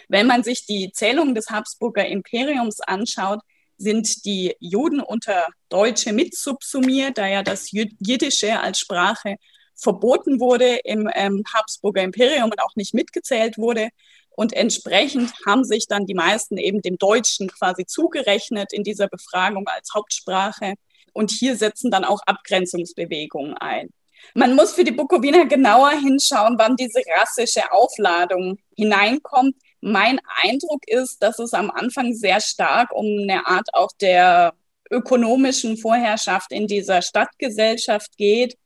Wenn 0.08 0.26
man 0.26 0.44
sich 0.44 0.66
die 0.66 0.92
Zählung 0.92 1.34
des 1.34 1.50
Habsburger 1.50 2.06
Imperiums 2.06 2.80
anschaut, 2.80 3.40
sind 3.76 4.24
die 4.24 4.56
Juden 4.60 5.00
unter 5.00 5.46
Deutsche 5.68 6.12
mitsubsumiert, 6.12 7.18
da 7.18 7.26
ja 7.26 7.42
das 7.42 7.70
Jiddische 7.70 8.60
als 8.60 8.80
Sprache 8.80 9.36
verboten 9.78 10.40
wurde 10.40 10.76
im 10.84 11.08
ähm, 11.14 11.44
Habsburger 11.54 12.02
Imperium 12.02 12.50
und 12.50 12.60
auch 12.60 12.74
nicht 12.74 12.94
mitgezählt 12.94 13.58
wurde. 13.58 13.88
Und 14.30 14.52
entsprechend 14.52 15.32
haben 15.46 15.64
sich 15.64 15.86
dann 15.86 16.06
die 16.06 16.14
meisten 16.14 16.58
eben 16.58 16.82
dem 16.82 16.98
Deutschen 16.98 17.48
quasi 17.48 17.86
zugerechnet 17.86 18.72
in 18.72 18.84
dieser 18.84 19.08
Befragung 19.08 19.66
als 19.66 19.94
Hauptsprache. 19.94 20.74
Und 21.12 21.30
hier 21.30 21.56
setzen 21.56 21.90
dann 21.90 22.04
auch 22.04 22.20
Abgrenzungsbewegungen 22.26 23.54
ein. 23.54 23.88
Man 24.34 24.54
muss 24.54 24.72
für 24.74 24.84
die 24.84 24.92
Bukowiner 24.92 25.46
genauer 25.46 25.90
hinschauen, 25.90 26.56
wann 26.58 26.76
diese 26.76 27.00
rassische 27.16 27.72
Aufladung 27.72 28.58
hineinkommt. 28.76 29.56
Mein 29.80 30.20
Eindruck 30.42 30.86
ist, 30.86 31.22
dass 31.22 31.38
es 31.38 31.52
am 31.54 31.70
Anfang 31.70 32.14
sehr 32.14 32.40
stark 32.40 32.92
um 32.92 33.06
eine 33.06 33.46
Art 33.46 33.68
auch 33.74 33.90
der 34.00 34.54
ökonomischen 34.90 35.76
Vorherrschaft 35.76 36.50
in 36.50 36.66
dieser 36.66 37.02
Stadtgesellschaft 37.02 38.16
geht 38.16 38.56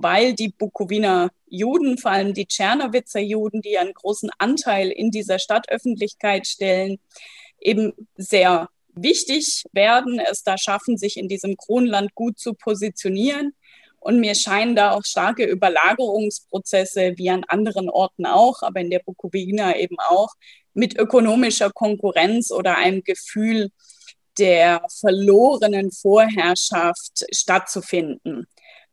weil 0.00 0.32
die 0.32 0.50
Bukowiner 0.50 1.30
Juden, 1.48 1.98
vor 1.98 2.12
allem 2.12 2.32
die 2.32 2.46
Tschernowitzer 2.46 3.20
Juden, 3.20 3.62
die 3.62 3.78
einen 3.78 3.92
großen 3.92 4.30
Anteil 4.38 4.90
in 4.90 5.10
dieser 5.10 5.40
Stadtöffentlichkeit 5.40 6.46
stellen, 6.46 6.98
eben 7.60 7.92
sehr 8.16 8.68
wichtig 8.94 9.64
werden, 9.72 10.20
es 10.20 10.44
da 10.44 10.56
schaffen, 10.56 10.96
sich 10.96 11.16
in 11.16 11.28
diesem 11.28 11.56
Kronland 11.56 12.14
gut 12.14 12.38
zu 12.38 12.54
positionieren. 12.54 13.54
Und 13.98 14.20
mir 14.20 14.36
scheinen 14.36 14.76
da 14.76 14.92
auch 14.92 15.04
starke 15.04 15.44
Überlagerungsprozesse, 15.44 17.14
wie 17.16 17.30
an 17.30 17.44
anderen 17.48 17.90
Orten 17.90 18.24
auch, 18.24 18.62
aber 18.62 18.80
in 18.80 18.90
der 18.90 19.00
Bukowina 19.00 19.76
eben 19.76 19.96
auch, 19.98 20.32
mit 20.74 20.96
ökonomischer 20.96 21.70
Konkurrenz 21.70 22.52
oder 22.52 22.78
einem 22.78 23.02
Gefühl 23.02 23.72
der 24.38 24.80
verlorenen 25.00 25.90
Vorherrschaft 25.90 27.26
stattzufinden. 27.32 28.46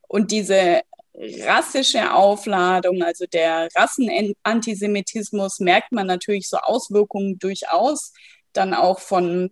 Und 0.07 0.31
diese 0.31 0.81
rassische 1.17 2.13
Aufladung, 2.13 3.03
also 3.03 3.25
der 3.25 3.69
Rassenantisemitismus, 3.75 5.59
merkt 5.59 5.91
man 5.91 6.07
natürlich 6.07 6.49
so 6.49 6.57
Auswirkungen 6.57 7.39
durchaus. 7.39 8.13
Dann 8.53 8.73
auch 8.73 8.99
von, 8.99 9.51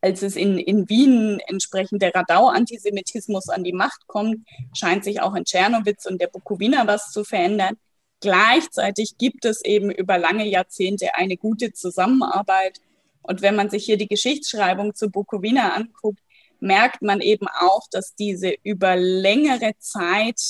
als 0.00 0.22
es 0.22 0.36
in, 0.36 0.58
in 0.58 0.88
Wien 0.88 1.40
entsprechend 1.46 2.02
der 2.02 2.14
Radau-Antisemitismus 2.14 3.48
an 3.48 3.64
die 3.64 3.72
Macht 3.72 4.06
kommt, 4.06 4.46
scheint 4.74 5.04
sich 5.04 5.20
auch 5.20 5.34
in 5.34 5.44
Tschernowitz 5.44 6.06
und 6.06 6.20
der 6.20 6.28
Bukowina 6.28 6.86
was 6.86 7.10
zu 7.12 7.24
verändern. 7.24 7.76
Gleichzeitig 8.20 9.16
gibt 9.16 9.44
es 9.44 9.64
eben 9.64 9.90
über 9.90 10.18
lange 10.18 10.46
Jahrzehnte 10.46 11.14
eine 11.14 11.36
gute 11.36 11.72
Zusammenarbeit. 11.72 12.80
Und 13.22 13.42
wenn 13.42 13.54
man 13.54 13.70
sich 13.70 13.84
hier 13.84 13.96
die 13.96 14.08
Geschichtsschreibung 14.08 14.94
zu 14.94 15.10
Bukowina 15.10 15.74
anguckt, 15.74 16.20
merkt 16.60 17.02
man 17.02 17.20
eben 17.20 17.46
auch, 17.46 17.86
dass 17.90 18.14
diese 18.14 18.54
über 18.64 18.96
längere 18.96 19.72
Zeit 19.78 20.40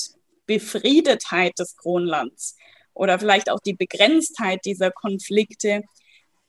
Befriedetheit 0.49 1.59
des 1.59 1.77
Kronlands 1.77 2.57
oder 2.95 3.19
vielleicht 3.19 3.51
auch 3.51 3.59
die 3.59 3.75
Begrenztheit 3.75 4.65
dieser 4.65 4.89
Konflikte 4.89 5.83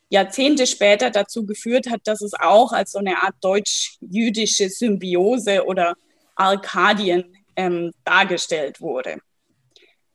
Jahrzehnte 0.09 0.67
später 0.67 1.11
dazu 1.11 1.45
geführt 1.45 1.91
hat, 1.91 2.01
dass 2.05 2.23
es 2.23 2.33
auch 2.35 2.73
als 2.73 2.93
so 2.93 2.99
eine 2.99 3.23
Art 3.23 3.35
deutsch-jüdische 3.43 4.71
Symbiose 4.71 5.67
oder 5.67 5.95
Arkadien 6.35 7.37
ähm, 7.57 7.93
dargestellt 8.05 8.81
wurde. 8.81 9.19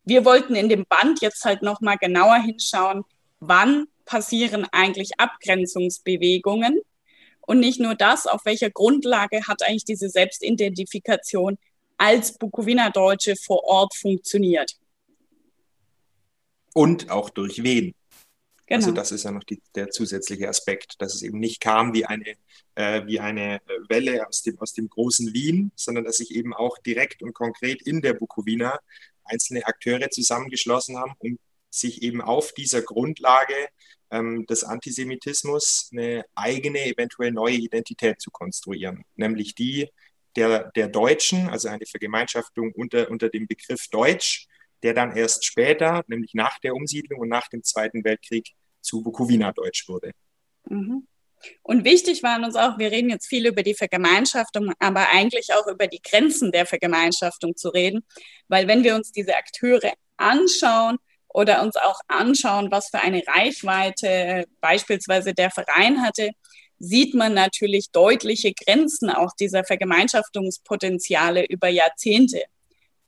Wir 0.03 0.25
wollten 0.25 0.55
in 0.55 0.67
dem 0.67 0.85
Band 0.89 1.21
jetzt 1.21 1.45
halt 1.45 1.61
noch 1.61 1.79
mal 1.79 1.97
genauer 1.97 2.37
hinschauen, 2.37 3.03
wann 3.39 3.85
passieren 4.05 4.67
eigentlich 4.71 5.11
Abgrenzungsbewegungen 5.19 6.81
und 7.41 7.59
nicht 7.59 7.79
nur 7.79 7.93
das, 7.93 8.25
auf 8.25 8.45
welcher 8.45 8.71
Grundlage 8.71 9.47
hat 9.47 9.61
eigentlich 9.61 9.85
diese 9.85 10.09
Selbstidentifikation 10.09 11.57
als 11.97 12.37
Bukowina-Deutsche 12.37 13.35
vor 13.35 13.63
Ort 13.63 13.95
funktioniert. 13.95 14.71
Und 16.73 17.09
auch 17.09 17.29
durch 17.29 17.63
wen. 17.63 17.95
Genau. 18.67 18.77
Also 18.77 18.91
das 18.91 19.11
ist 19.11 19.23
ja 19.23 19.31
noch 19.31 19.43
die, 19.43 19.61
der 19.75 19.91
zusätzliche 19.91 20.49
Aspekt, 20.49 20.95
dass 20.99 21.13
es 21.13 21.21
eben 21.21 21.39
nicht 21.39 21.61
kam 21.61 21.93
wie 21.93 22.05
eine, 22.05 22.35
äh, 22.73 23.05
wie 23.05 23.19
eine 23.19 23.61
Welle 23.87 24.27
aus 24.27 24.41
dem, 24.41 24.59
aus 24.59 24.73
dem 24.73 24.89
großen 24.89 25.33
Wien, 25.33 25.71
sondern 25.75 26.03
dass 26.03 26.17
sich 26.17 26.35
eben 26.35 26.53
auch 26.53 26.77
direkt 26.79 27.21
und 27.21 27.33
konkret 27.33 27.83
in 27.83 28.01
der 28.01 28.15
Bukowina 28.15 28.79
einzelne 29.23 29.65
Akteure 29.65 30.09
zusammengeschlossen 30.09 30.97
haben, 30.97 31.13
um 31.19 31.37
sich 31.69 32.01
eben 32.01 32.21
auf 32.21 32.53
dieser 32.53 32.81
Grundlage 32.81 33.53
ähm, 34.09 34.45
des 34.47 34.63
Antisemitismus 34.63 35.89
eine 35.91 36.25
eigene, 36.33 36.85
eventuell 36.85 37.31
neue 37.31 37.55
Identität 37.55 38.21
zu 38.21 38.31
konstruieren, 38.31 39.03
nämlich 39.15 39.55
die 39.55 39.89
der, 40.35 40.71
der 40.71 40.87
Deutschen, 40.87 41.49
also 41.49 41.69
eine 41.69 41.85
Vergemeinschaftung 41.85 42.71
unter, 42.73 43.09
unter 43.09 43.29
dem 43.29 43.47
Begriff 43.47 43.87
Deutsch, 43.89 44.47
der 44.83 44.93
dann 44.93 45.15
erst 45.15 45.45
später, 45.45 46.03
nämlich 46.07 46.33
nach 46.33 46.59
der 46.59 46.75
Umsiedlung 46.75 47.21
und 47.21 47.29
nach 47.29 47.47
dem 47.47 47.63
Zweiten 47.63 48.03
Weltkrieg, 48.03 48.51
zu 48.81 49.01
Bukowina-Deutsch 49.01 49.87
wurde. 49.87 50.11
Mhm. 50.65 51.07
Und 51.63 51.83
wichtig 51.83 52.23
waren 52.23 52.43
uns 52.43 52.55
auch, 52.55 52.77
wir 52.77 52.91
reden 52.91 53.09
jetzt 53.09 53.27
viel 53.27 53.45
über 53.45 53.63
die 53.63 53.73
Vergemeinschaftung, 53.73 54.73
aber 54.79 55.09
eigentlich 55.09 55.53
auch 55.53 55.67
über 55.67 55.87
die 55.87 56.01
Grenzen 56.01 56.51
der 56.51 56.65
Vergemeinschaftung 56.65 57.55
zu 57.55 57.69
reden, 57.69 58.03
weil 58.47 58.67
wenn 58.67 58.83
wir 58.83 58.95
uns 58.95 59.11
diese 59.11 59.35
Akteure 59.35 59.93
anschauen 60.17 60.97
oder 61.27 61.61
uns 61.61 61.75
auch 61.75 61.99
anschauen, 62.07 62.71
was 62.71 62.89
für 62.89 62.99
eine 62.99 63.21
Reichweite 63.27 64.45
beispielsweise 64.61 65.33
der 65.33 65.51
Verein 65.51 66.01
hatte, 66.01 66.31
sieht 66.85 67.13
man 67.13 67.33
natürlich 67.33 67.91
deutliche 67.91 68.53
Grenzen 68.53 69.09
auch 69.09 69.31
dieser 69.39 69.63
Vergemeinschaftungspotenziale 69.63 71.45
über 71.45 71.67
Jahrzehnte. 71.67 72.43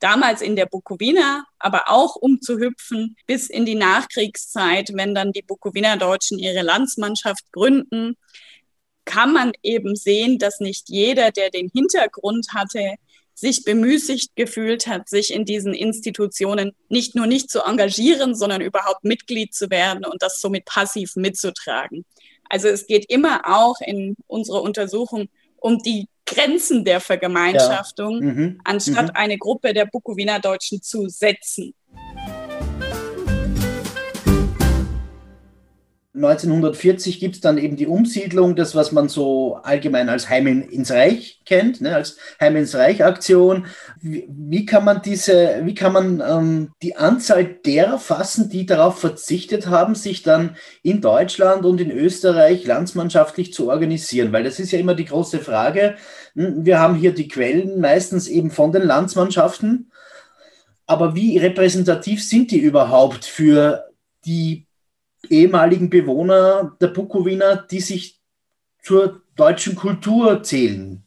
damals 0.00 0.42
in 0.42 0.54
der 0.54 0.66
Bukowina, 0.66 1.44
aber 1.58 1.90
auch 1.90 2.14
umzuhüpfen 2.14 3.16
bis 3.26 3.50
in 3.50 3.66
die 3.66 3.74
Nachkriegszeit, 3.74 4.90
wenn 4.94 5.12
dann 5.12 5.32
die 5.32 5.42
Bukowina-Deutschen 5.42 6.38
ihre 6.38 6.62
Landsmannschaft 6.62 7.50
gründen, 7.52 8.14
kann 9.04 9.32
man 9.32 9.52
eben 9.62 9.96
sehen, 9.96 10.38
dass 10.38 10.60
nicht 10.60 10.88
jeder, 10.88 11.30
der 11.32 11.50
den 11.50 11.70
Hintergrund 11.74 12.48
hatte, 12.54 12.94
sich 13.34 13.64
bemüßigt 13.64 14.34
gefühlt 14.34 14.86
hat, 14.86 15.08
sich 15.08 15.32
in 15.32 15.44
diesen 15.44 15.72
Institutionen 15.72 16.72
nicht 16.88 17.14
nur 17.14 17.26
nicht 17.26 17.50
zu 17.50 17.60
engagieren, 17.60 18.34
sondern 18.34 18.60
überhaupt 18.60 19.04
Mitglied 19.04 19.54
zu 19.54 19.70
werden 19.70 20.04
und 20.04 20.22
das 20.22 20.40
somit 20.40 20.64
passiv 20.64 21.14
mitzutragen. 21.14 22.04
Also 22.48 22.68
es 22.68 22.86
geht 22.86 23.10
immer 23.10 23.42
auch 23.44 23.80
in 23.80 24.16
unserer 24.26 24.62
Untersuchung 24.62 25.28
um 25.56 25.78
die 25.78 26.08
Grenzen 26.24 26.84
der 26.84 27.00
Vergemeinschaftung, 27.00 28.22
ja. 28.22 28.32
mhm. 28.32 28.60
anstatt 28.64 29.08
mhm. 29.08 29.16
eine 29.16 29.38
Gruppe 29.38 29.72
der 29.72 29.86
Bukowiner 29.86 30.40
Deutschen 30.40 30.82
zu 30.82 31.08
setzen. 31.08 31.74
1940 36.18 37.20
gibt 37.20 37.36
es 37.36 37.40
dann 37.40 37.58
eben 37.58 37.76
die 37.76 37.86
Umsiedlung, 37.86 38.56
das, 38.56 38.74
was 38.74 38.92
man 38.92 39.08
so 39.08 39.56
allgemein 39.62 40.08
als 40.08 40.28
Heim 40.28 40.46
ins 40.46 40.90
Reich 40.90 41.40
kennt, 41.46 41.80
ne, 41.80 41.94
als 41.94 42.16
Heim 42.40 42.56
ins 42.56 42.74
Reich-Aktion. 42.74 43.66
Wie, 44.00 44.28
wie, 44.28 44.66
kann 44.66 44.84
man 44.84 45.00
diese, 45.02 45.60
wie 45.62 45.74
kann 45.74 45.92
man 45.92 46.20
ähm, 46.20 46.70
die 46.82 46.96
Anzahl 46.96 47.44
derer 47.44 47.98
fassen, 47.98 48.50
die 48.50 48.66
darauf 48.66 48.98
verzichtet 48.98 49.68
haben, 49.68 49.94
sich 49.94 50.22
dann 50.22 50.56
in 50.82 51.00
Deutschland 51.00 51.64
und 51.64 51.80
in 51.80 51.90
Österreich 51.90 52.66
landsmannschaftlich 52.66 53.52
zu 53.52 53.70
organisieren? 53.70 54.32
Weil 54.32 54.44
das 54.44 54.58
ist 54.58 54.72
ja 54.72 54.78
immer 54.78 54.94
die 54.94 55.06
große 55.06 55.38
Frage. 55.38 55.94
Hm, 56.34 56.66
wir 56.66 56.80
haben 56.80 56.96
hier 56.96 57.12
die 57.12 57.28
Quellen 57.28 57.80
meistens 57.80 58.28
eben 58.28 58.50
von 58.50 58.72
den 58.72 58.82
Landsmannschaften. 58.82 59.90
Aber 60.86 61.14
wie 61.14 61.38
repräsentativ 61.38 62.24
sind 62.24 62.50
die 62.50 62.58
überhaupt 62.58 63.24
für 63.24 63.88
die 64.24 64.67
ehemaligen 65.28 65.90
Bewohner 65.90 66.76
der 66.80 66.88
Bukowina, 66.88 67.56
die 67.56 67.80
sich 67.80 68.20
zur 68.82 69.22
deutschen 69.36 69.74
Kultur 69.74 70.42
zählen? 70.42 71.04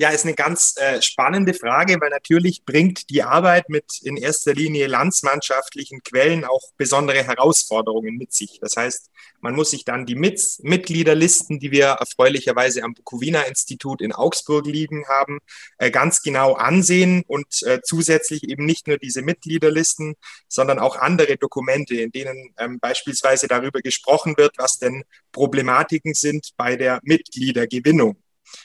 Ja, 0.00 0.10
ist 0.10 0.24
eine 0.24 0.34
ganz 0.34 0.76
äh, 0.76 1.02
spannende 1.02 1.54
Frage, 1.54 2.00
weil 2.00 2.10
natürlich 2.10 2.64
bringt 2.64 3.10
die 3.10 3.24
Arbeit 3.24 3.68
mit 3.68 4.00
in 4.02 4.16
erster 4.16 4.54
Linie 4.54 4.86
landsmannschaftlichen 4.86 6.04
Quellen 6.04 6.44
auch 6.44 6.62
besondere 6.76 7.24
Herausforderungen 7.24 8.14
mit 8.16 8.32
sich. 8.32 8.60
Das 8.60 8.76
heißt, 8.76 9.10
man 9.40 9.56
muss 9.56 9.72
sich 9.72 9.84
dann 9.84 10.06
die 10.06 10.14
mit 10.14 10.40
Mitgliederlisten, 10.62 11.58
die 11.58 11.72
wir 11.72 11.86
erfreulicherweise 11.86 12.84
am 12.84 12.94
Bukowina-Institut 12.94 14.00
in 14.00 14.12
Augsburg 14.12 14.66
liegen 14.66 15.04
haben, 15.08 15.40
äh, 15.78 15.90
ganz 15.90 16.22
genau 16.22 16.52
ansehen 16.54 17.24
und 17.26 17.64
äh, 17.64 17.80
zusätzlich 17.82 18.48
eben 18.48 18.66
nicht 18.66 18.86
nur 18.86 18.98
diese 18.98 19.22
Mitgliederlisten, 19.22 20.14
sondern 20.46 20.78
auch 20.78 20.94
andere 20.94 21.36
Dokumente, 21.38 21.96
in 21.96 22.12
denen 22.12 22.54
ähm, 22.58 22.78
beispielsweise 22.78 23.48
darüber 23.48 23.80
gesprochen 23.80 24.36
wird, 24.36 24.58
was 24.58 24.78
denn 24.78 25.02
Problematiken 25.32 26.14
sind 26.14 26.50
bei 26.56 26.76
der 26.76 27.00
Mitgliedergewinnung. 27.02 28.16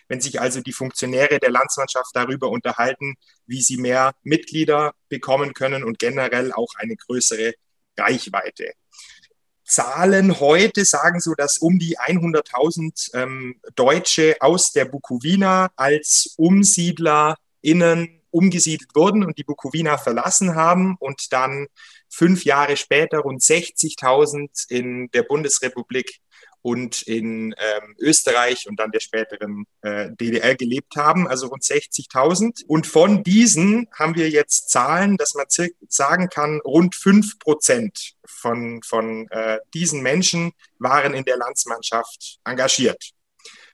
Wenn 0.07 0.21
sich 0.21 0.39
also 0.41 0.61
die 0.61 0.73
Funktionäre 0.73 1.39
der 1.39 1.51
Landsmannschaft 1.51 2.11
darüber 2.13 2.49
unterhalten, 2.49 3.15
wie 3.45 3.61
sie 3.61 3.77
mehr 3.77 4.13
Mitglieder 4.23 4.93
bekommen 5.09 5.53
können 5.53 5.83
und 5.83 5.99
generell 5.99 6.51
auch 6.51 6.73
eine 6.77 6.95
größere 6.95 7.53
Reichweite. 7.97 8.73
Zahlen 9.65 10.39
heute 10.39 10.83
sagen 10.85 11.19
so, 11.19 11.33
dass 11.35 11.57
um 11.57 11.79
die 11.79 11.97
100.000 11.97 13.15
ähm, 13.15 13.59
Deutsche 13.75 14.35
aus 14.39 14.71
der 14.71 14.85
Bukowina 14.85 15.71
als 15.75 16.33
UmsiedlerInnen 16.37 18.21
umgesiedelt 18.29 18.89
wurden 18.95 19.23
und 19.23 19.37
die 19.37 19.43
Bukowina 19.43 19.97
verlassen 19.97 20.55
haben 20.55 20.97
und 20.99 21.31
dann 21.31 21.67
fünf 22.09 22.45
Jahre 22.45 22.75
später 22.77 23.19
rund 23.19 23.41
60.000 23.41 24.69
in 24.69 25.09
der 25.11 25.23
Bundesrepublik 25.23 26.19
und 26.63 27.01
in 27.03 27.53
ähm, 27.57 27.95
Österreich 27.99 28.67
und 28.67 28.79
dann 28.79 28.91
der 28.91 29.01
späteren 29.01 29.65
äh, 29.81 30.09
DDR 30.15 30.55
gelebt 30.55 30.95
haben, 30.95 31.27
also 31.27 31.47
rund 31.47 31.61
60.000. 31.61 32.63
Und 32.65 32.87
von 32.87 33.21
diesen 33.23 33.87
haben 33.93 34.15
wir 34.15 34.29
jetzt 34.29 34.69
Zahlen, 34.69 35.17
dass 35.17 35.35
man 35.35 35.45
sagen 35.89 36.29
kann, 36.29 36.61
rund 36.61 36.95
fünf 36.95 37.37
Prozent 37.37 38.13
von, 38.25 38.81
von 38.81 39.29
äh, 39.29 39.59
diesen 39.73 40.01
Menschen 40.01 40.53
waren 40.79 41.13
in 41.13 41.25
der 41.25 41.37
Landsmannschaft 41.37 42.39
engagiert. 42.45 43.11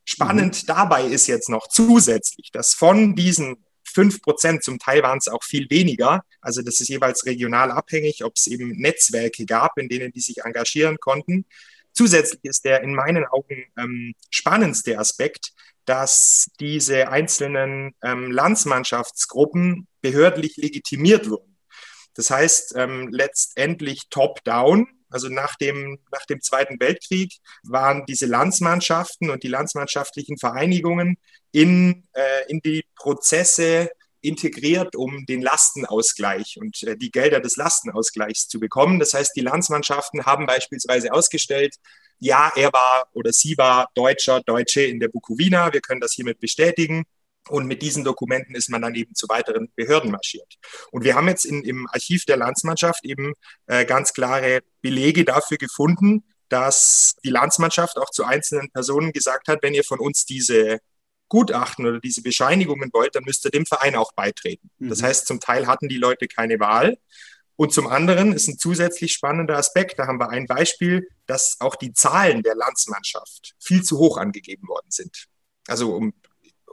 Spannend 0.04 0.64
mhm. 0.64 0.68
dabei 0.68 1.06
ist 1.06 1.28
jetzt 1.28 1.50
noch 1.50 1.68
zusätzlich, 1.68 2.50
dass 2.52 2.74
von 2.74 3.16
diesen 3.16 3.64
fünf 3.84 4.22
Prozent, 4.24 4.64
zum 4.64 4.80
Teil 4.80 5.04
waren 5.04 5.20
es 5.20 5.28
auch 5.28 5.44
viel 5.44 5.70
weniger. 5.70 6.24
Also 6.42 6.64
das 6.64 6.80
ist 6.80 6.90
jeweils 6.90 7.28
regional 7.28 7.70
abhängig, 7.70 8.24
ob 8.24 8.34
es 8.36 8.48
eben 8.48 8.72
Netzwerke 8.78 9.46
gab, 9.46 9.78
in 9.78 9.90
denen 9.90 10.12
die 10.12 10.22
sich 10.22 10.40
engagieren 10.44 10.98
konnten. 11.00 11.46
Zusätzlich 12.00 12.40
ist 12.46 12.64
der 12.64 12.82
in 12.82 12.96
meinen 12.96 13.26
Augen 13.26 13.66
ähm, 13.78 14.14
spannendste 14.30 14.98
Aspekt, 14.98 15.52
dass 15.84 16.48
diese 16.62 17.10
einzelnen 17.10 17.94
ähm, 18.02 18.32
Landsmannschaftsgruppen 18.32 19.86
behördlich 20.00 20.56
legitimiert 20.56 21.30
wurden. 21.30 21.58
Das 22.14 22.32
heißt, 22.32 22.76
ähm, 22.78 23.10
letztendlich 23.12 24.04
top-down, 24.10 24.88
also 25.10 25.28
nach 25.28 25.58
dem, 25.58 26.00
nach 26.10 26.26
dem 26.26 26.40
Zweiten 26.40 26.80
Weltkrieg 26.80 27.34
waren 27.64 28.06
diese 28.06 28.28
Landsmannschaften 28.28 29.30
und 29.30 29.44
die 29.44 29.50
landsmannschaftlichen 29.50 30.38
Vereinigungen 30.38 31.18
in, 31.52 32.08
äh, 32.14 32.46
in 32.48 32.62
die 32.62 32.86
Prozesse 32.96 33.92
integriert, 34.22 34.96
um 34.96 35.26
den 35.26 35.42
Lastenausgleich 35.42 36.58
und 36.60 36.84
äh, 36.84 36.98
die 36.98 37.12
Gelder 37.12 37.40
des 37.40 37.56
Lastenausgleichs 37.56 38.48
zu 38.48 38.60
bekommen. 38.60 39.00
Das 39.00 39.14
heißt, 39.14 39.36
die 39.36 39.42
Landsmannschaften 39.42 40.26
haben 40.26 40.46
beispielsweise 40.46 41.14
ausgestellt, 41.14 41.76
ja, 42.20 42.52
er 42.56 42.74
war 42.74 43.08
oder 43.14 43.32
sie 43.32 43.58
war 43.58 43.90
Deutscher, 43.96 44.42
Deutsche 44.42 44.82
in 44.82 45.00
der 45.00 45.08
Bukowina. 45.08 45.72
Wir 45.72 45.82
können 45.82 46.02
das 46.02 46.14
hiermit 46.14 46.40
bestätigen. 46.40 47.06
Und 47.48 47.66
mit 47.66 47.82
diesen 47.82 48.04
Dokumenten 48.04 48.54
ist 48.54 48.70
man 48.70 48.82
dann 48.82 48.94
eben 48.94 49.16
zu 49.16 49.28
weiteren 49.28 49.72
Behörden 49.76 50.12
marschiert. 50.12 50.56
Und 50.92 51.04
wir 51.04 51.16
haben 51.16 51.28
jetzt 51.28 51.46
in, 51.46 51.64
im 51.64 51.88
Archiv 51.92 52.26
der 52.26 52.38
Landsmannschaft 52.38 53.06
eben 53.06 53.34
äh, 53.66 53.86
ganz 53.86 54.14
klare 54.14 54.60
Belege 54.82 55.26
dafür 55.26 55.58
gefunden, 55.58 56.26
dass 56.50 57.16
die 57.24 57.30
Landsmannschaft 57.30 57.98
auch 57.98 58.10
zu 58.10 58.24
einzelnen 58.24 58.70
Personen 58.72 59.14
gesagt 59.14 59.48
hat, 59.48 59.60
wenn 59.62 59.74
ihr 59.74 59.84
von 59.84 60.00
uns 60.00 60.26
diese 60.26 60.80
Gutachten 61.30 61.86
oder 61.86 62.00
diese 62.00 62.22
Bescheinigungen 62.22 62.90
wollt, 62.92 63.16
dann 63.16 63.24
müsst 63.24 63.46
ihr 63.46 63.52
dem 63.52 63.66
Verein 63.66 63.96
auch 63.96 64.12
beitreten. 64.14 64.70
Mhm. 64.80 64.90
Das 64.90 65.02
heißt, 65.02 65.28
zum 65.28 65.40
Teil 65.40 65.68
hatten 65.68 65.88
die 65.88 65.98
Leute 65.98 66.28
keine 66.28 66.60
Wahl. 66.60 66.98
Und 67.56 67.74
zum 67.74 67.88
anderen 67.88 68.34
ist 68.34 68.48
ein 68.48 68.58
zusätzlich 68.58 69.12
spannender 69.12 69.58
Aspekt, 69.58 70.00
da 70.00 70.08
haben 70.08 70.20
wir 70.20 70.30
ein 70.30 70.48
Beispiel, 70.48 71.10
dass 71.26 71.58
auch 71.60 71.76
die 71.76 71.94
Zahlen 71.94 72.42
der 72.42 72.56
Landsmannschaft 72.56 73.54
viel 73.60 73.84
zu 73.84 73.98
hoch 73.98 74.18
angegeben 74.18 74.68
worden 74.68 74.90
sind. 74.90 75.26
Also 75.68 75.94
um 75.94 76.14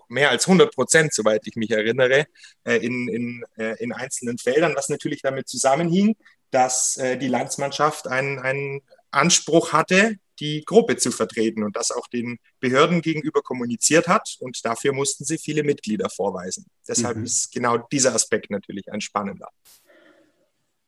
mehr 0.08 0.30
als 0.30 0.46
100 0.46 0.74
Prozent, 0.74 1.12
soweit 1.12 1.46
ich 1.46 1.56
mich 1.56 1.70
erinnere, 1.70 2.26
äh, 2.64 2.76
in, 2.76 3.08
in, 3.08 3.44
äh, 3.56 3.82
in 3.82 3.92
einzelnen 3.92 4.38
Feldern, 4.38 4.74
was 4.76 4.88
natürlich 4.88 5.22
damit 5.22 5.48
zusammenhing, 5.48 6.16
dass 6.50 6.96
äh, 6.96 7.18
die 7.18 7.28
Landsmannschaft 7.28 8.06
einen, 8.06 8.38
einen 8.38 8.82
Anspruch 9.10 9.72
hatte, 9.72 10.16
die 10.40 10.64
Gruppe 10.64 10.96
zu 10.96 11.10
vertreten 11.10 11.62
und 11.62 11.76
das 11.76 11.90
auch 11.90 12.06
den 12.08 12.38
Behörden 12.60 13.02
gegenüber 13.02 13.42
kommuniziert 13.42 14.08
hat. 14.08 14.36
Und 14.40 14.64
dafür 14.64 14.92
mussten 14.92 15.24
sie 15.24 15.38
viele 15.38 15.62
Mitglieder 15.62 16.08
vorweisen. 16.08 16.66
Deshalb 16.88 17.18
mhm. 17.18 17.24
ist 17.24 17.52
genau 17.52 17.78
dieser 17.78 18.14
Aspekt 18.14 18.50
natürlich 18.50 18.90
ein 18.92 19.00
spannender. 19.00 19.48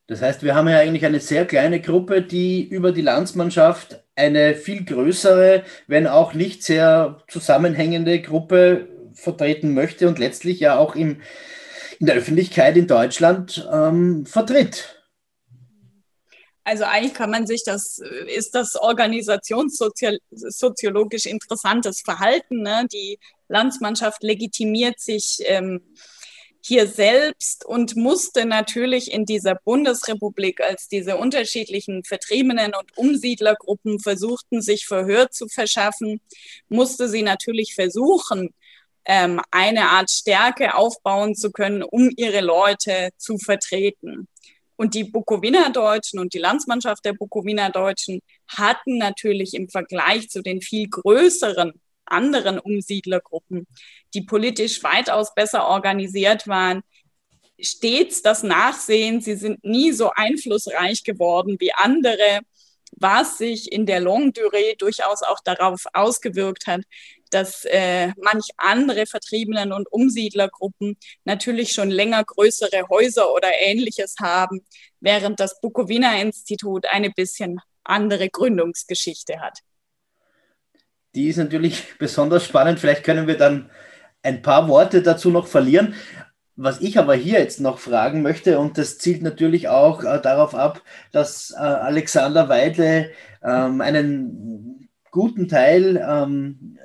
Das 0.08 0.22
heißt, 0.22 0.42
wir 0.42 0.54
haben 0.54 0.68
ja 0.68 0.78
eigentlich 0.78 1.04
eine 1.04 1.20
sehr 1.20 1.44
kleine 1.44 1.82
Gruppe, 1.82 2.22
die 2.22 2.66
über 2.66 2.92
die 2.92 3.02
Landsmannschaft 3.02 4.02
eine 4.16 4.54
viel 4.54 4.84
größere, 4.84 5.64
wenn 5.86 6.06
auch 6.06 6.32
nicht 6.32 6.64
sehr 6.64 7.22
zusammenhängende 7.28 8.22
Gruppe 8.22 8.88
vertreten 9.12 9.74
möchte 9.74 10.08
und 10.08 10.18
letztlich 10.18 10.60
ja 10.60 10.78
auch 10.78 10.96
im, 10.96 11.20
in 12.00 12.06
der 12.06 12.16
Öffentlichkeit 12.16 12.78
in 12.78 12.86
Deutschland 12.86 13.68
ähm, 13.70 14.24
vertritt. 14.24 14.97
Also 16.68 16.84
eigentlich 16.84 17.14
kann 17.14 17.30
man 17.30 17.46
sich 17.46 17.64
das, 17.64 17.98
ist 18.26 18.54
das 18.54 18.76
organisationssoziologisch 18.76 21.24
interessantes 21.24 22.02
Verhalten. 22.02 22.60
Ne? 22.60 22.86
Die 22.92 23.18
Landsmannschaft 23.48 24.22
legitimiert 24.22 25.00
sich 25.00 25.38
ähm, 25.46 25.80
hier 26.60 26.86
selbst 26.86 27.64
und 27.64 27.96
musste 27.96 28.44
natürlich 28.44 29.10
in 29.10 29.24
dieser 29.24 29.54
Bundesrepublik, 29.54 30.60
als 30.60 30.88
diese 30.88 31.16
unterschiedlichen 31.16 32.04
Vertriebenen 32.04 32.74
und 32.78 32.98
Umsiedlergruppen 32.98 33.98
versuchten, 33.98 34.60
sich 34.60 34.84
Verhör 34.84 35.30
zu 35.30 35.48
verschaffen, 35.48 36.20
musste 36.68 37.08
sie 37.08 37.22
natürlich 37.22 37.74
versuchen, 37.74 38.52
ähm, 39.06 39.40
eine 39.50 39.88
Art 39.88 40.10
Stärke 40.10 40.74
aufbauen 40.74 41.34
zu 41.34 41.50
können, 41.50 41.82
um 41.82 42.10
ihre 42.14 42.42
Leute 42.42 43.08
zu 43.16 43.38
vertreten. 43.38 44.28
Und 44.78 44.94
die 44.94 45.02
Bukowina-Deutschen 45.02 46.20
und 46.20 46.34
die 46.34 46.38
Landsmannschaft 46.38 47.04
der 47.04 47.12
Bukowina-Deutschen 47.12 48.20
hatten 48.46 48.96
natürlich 48.96 49.54
im 49.54 49.68
Vergleich 49.68 50.30
zu 50.30 50.40
den 50.40 50.62
viel 50.62 50.88
größeren 50.88 51.72
anderen 52.04 52.60
Umsiedlergruppen, 52.60 53.66
die 54.14 54.22
politisch 54.22 54.84
weitaus 54.84 55.34
besser 55.34 55.66
organisiert 55.66 56.46
waren, 56.46 56.82
stets 57.60 58.22
das 58.22 58.44
Nachsehen. 58.44 59.20
Sie 59.20 59.34
sind 59.34 59.64
nie 59.64 59.90
so 59.90 60.12
einflussreich 60.14 61.02
geworden 61.02 61.56
wie 61.58 61.72
andere, 61.74 62.42
was 62.92 63.36
sich 63.36 63.72
in 63.72 63.84
der 63.84 63.98
Longue 63.98 64.30
Durée 64.30 64.78
durchaus 64.78 65.24
auch 65.24 65.40
darauf 65.44 65.86
ausgewirkt 65.92 66.68
hat, 66.68 66.82
dass 67.34 67.64
äh, 67.64 68.08
manch 68.22 68.48
andere 68.56 69.06
Vertriebenen 69.06 69.72
und 69.72 69.90
Umsiedlergruppen 69.90 70.96
natürlich 71.24 71.72
schon 71.72 71.90
länger 71.90 72.24
größere 72.24 72.88
Häuser 72.88 73.32
oder 73.32 73.48
ähnliches 73.60 74.16
haben, 74.20 74.60
während 75.00 75.40
das 75.40 75.60
Bukowina-Institut 75.60 76.86
eine 76.86 77.10
bisschen 77.10 77.60
andere 77.84 78.28
Gründungsgeschichte 78.28 79.40
hat. 79.40 79.60
Die 81.14 81.28
ist 81.28 81.38
natürlich 81.38 81.82
besonders 81.98 82.44
spannend. 82.44 82.80
Vielleicht 82.80 83.04
können 83.04 83.26
wir 83.26 83.36
dann 83.36 83.70
ein 84.22 84.42
paar 84.42 84.68
Worte 84.68 85.02
dazu 85.02 85.30
noch 85.30 85.46
verlieren. 85.46 85.94
Was 86.60 86.80
ich 86.80 86.98
aber 86.98 87.14
hier 87.14 87.38
jetzt 87.38 87.60
noch 87.60 87.78
fragen 87.78 88.22
möchte, 88.22 88.58
und 88.58 88.78
das 88.78 88.98
zielt 88.98 89.22
natürlich 89.22 89.68
auch 89.68 90.02
äh, 90.02 90.20
darauf 90.20 90.56
ab, 90.56 90.82
dass 91.12 91.52
äh, 91.52 91.62
Alexander 91.62 92.48
Weidle 92.48 93.12
ähm, 93.44 93.80
einen 93.80 94.88
guten 95.12 95.46
Teil 95.46 96.04
ähm, 96.04 96.76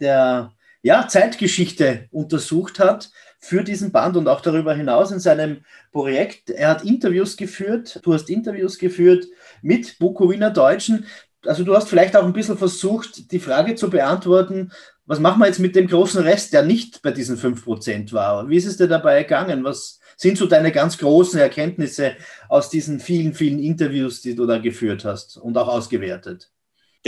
der 0.00 0.52
ja, 0.82 1.08
Zeitgeschichte 1.08 2.08
untersucht 2.10 2.78
hat 2.78 3.10
für 3.38 3.62
diesen 3.62 3.92
Band 3.92 4.16
und 4.16 4.28
auch 4.28 4.40
darüber 4.40 4.74
hinaus 4.74 5.10
in 5.10 5.20
seinem 5.20 5.64
Projekt. 5.92 6.50
Er 6.50 6.70
hat 6.70 6.84
Interviews 6.84 7.36
geführt, 7.36 8.00
du 8.02 8.12
hast 8.12 8.30
Interviews 8.30 8.78
geführt 8.78 9.26
mit 9.62 9.98
Bukowiner 9.98 10.50
Deutschen. 10.50 11.06
Also 11.46 11.64
du 11.64 11.74
hast 11.74 11.88
vielleicht 11.88 12.16
auch 12.16 12.24
ein 12.24 12.32
bisschen 12.32 12.58
versucht, 12.58 13.30
die 13.30 13.38
Frage 13.38 13.74
zu 13.76 13.90
beantworten, 13.90 14.72
was 15.06 15.20
machen 15.20 15.40
wir 15.40 15.46
jetzt 15.46 15.60
mit 15.60 15.74
dem 15.74 15.86
großen 15.86 16.22
Rest, 16.22 16.52
der 16.52 16.62
nicht 16.64 17.00
bei 17.00 17.12
diesen 17.12 17.38
5% 17.38 18.12
war? 18.12 18.48
Wie 18.48 18.56
ist 18.56 18.66
es 18.66 18.76
dir 18.76 18.88
dabei 18.88 19.22
gegangen? 19.22 19.64
Was 19.64 20.00
sind 20.16 20.36
so 20.36 20.46
deine 20.46 20.72
ganz 20.72 20.98
großen 20.98 21.40
Erkenntnisse 21.40 22.16
aus 22.48 22.68
diesen 22.68 23.00
vielen, 23.00 23.32
vielen 23.32 23.58
Interviews, 23.58 24.20
die 24.20 24.34
du 24.34 24.46
da 24.46 24.58
geführt 24.58 25.04
hast 25.04 25.38
und 25.38 25.56
auch 25.56 25.68
ausgewertet? 25.68 26.50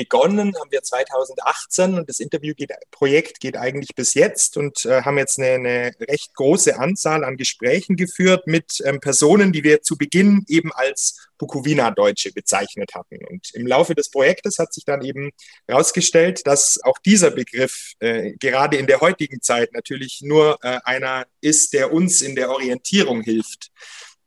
Begonnen 0.01 0.55
haben 0.59 0.73
wir 0.73 0.83
2018 0.83 1.99
und 1.99 2.09
das 2.09 2.21
Interviewprojekt 2.21 3.39
geht 3.39 3.59
eigentlich 3.59 3.95
bis 3.95 4.15
jetzt 4.15 4.57
und 4.57 4.87
äh, 4.87 5.03
haben 5.03 5.19
jetzt 5.19 5.39
eine, 5.39 5.51
eine, 5.51 5.93
recht 6.09 6.33
große 6.35 6.79
Anzahl 6.79 7.23
an 7.23 7.37
Gesprächen 7.37 7.97
geführt 7.97 8.47
mit 8.47 8.83
ähm, 8.87 8.99
Personen, 9.01 9.53
die 9.53 9.63
wir 9.63 9.83
zu 9.83 9.99
Beginn 9.99 10.47
eben 10.49 10.73
als 10.73 11.29
Bukowina-Deutsche 11.37 12.33
bezeichnet 12.33 12.95
hatten. 12.95 13.19
Und 13.27 13.51
im 13.53 13.67
Laufe 13.67 13.95
des 13.95 14.11
Projektes 14.11 14.59
hat 14.59 14.73
sich 14.73 14.87
dann 14.87 15.05
eben 15.05 15.33
herausgestellt, 15.69 16.47
dass 16.47 16.79
auch 16.83 16.97
dieser 17.05 17.31
Begriff 17.31 17.93
äh, 17.99 18.33
gerade 18.39 18.79
in 18.79 18.87
der 18.87 19.03
heutigen 19.03 19.43
Zeit 19.43 19.75
natürlich 19.75 20.21
nur 20.23 20.59
äh, 20.63 20.81
einer 20.85 21.27
ist, 21.43 21.75
der 21.75 21.93
uns 21.93 22.23
in 22.23 22.37
der 22.37 22.49
Orientierung 22.49 23.21
hilft. 23.21 23.71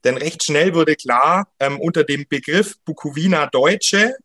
Denn 0.04 0.18
recht 0.18 0.44
schnell 0.44 0.76
wurde 0.76 0.96
klar, 0.96 1.48
ähm, 1.60 1.80
unter 1.80 2.04
dem 2.04 2.28
Begriff 2.30 2.76
Bukowina 2.86 3.48
Deutsche 3.48 4.16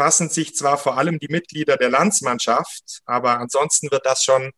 fassen 0.00 0.30
sich 0.30 0.56
zwar 0.56 0.78
vor 0.78 0.96
allem 0.96 1.18
die 1.18 1.28
Mitglieder 1.28 1.76
der 1.76 1.90
Landsmannschaft, 1.90 3.02
aber 3.04 3.38
ansonsten 3.38 3.90
wird 3.90 4.06
das 4.06 4.24
schon 4.24 4.50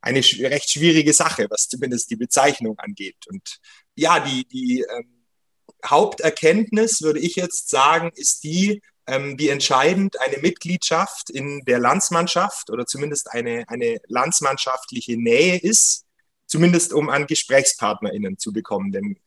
eine 0.00 0.20
recht 0.20 0.70
schwierige 0.70 1.12
Sache, 1.12 1.48
was 1.50 1.66
zumindest 1.66 2.08
die 2.08 2.14
Bezeichnung 2.14 2.78
angeht. 2.78 3.16
Und 3.26 3.58
ja, 3.96 4.20
die, 4.20 4.46
die 4.46 4.84
ähm, 4.96 5.26
Haupterkenntnis, 5.84 7.02
würde 7.02 7.18
ich 7.18 7.34
jetzt 7.34 7.68
sagen, 7.68 8.12
ist 8.14 8.44
die, 8.44 8.80
ähm, 9.08 9.36
wie 9.40 9.48
entscheidend 9.48 10.20
eine 10.20 10.38
Mitgliedschaft 10.38 11.30
in 11.30 11.64
der 11.64 11.80
Landsmannschaft 11.80 12.70
oder 12.70 12.86
zumindest 12.86 13.32
eine, 13.32 13.64
eine 13.66 13.98
landsmannschaftliche 14.06 15.20
Nähe 15.20 15.58
ist, 15.58 16.04
zumindest 16.46 16.92
um 16.92 17.08
an 17.08 17.26
GesprächspartnerInnen 17.26 18.38
zu 18.38 18.52
bekommen. 18.52 18.92
Denn 18.92 19.18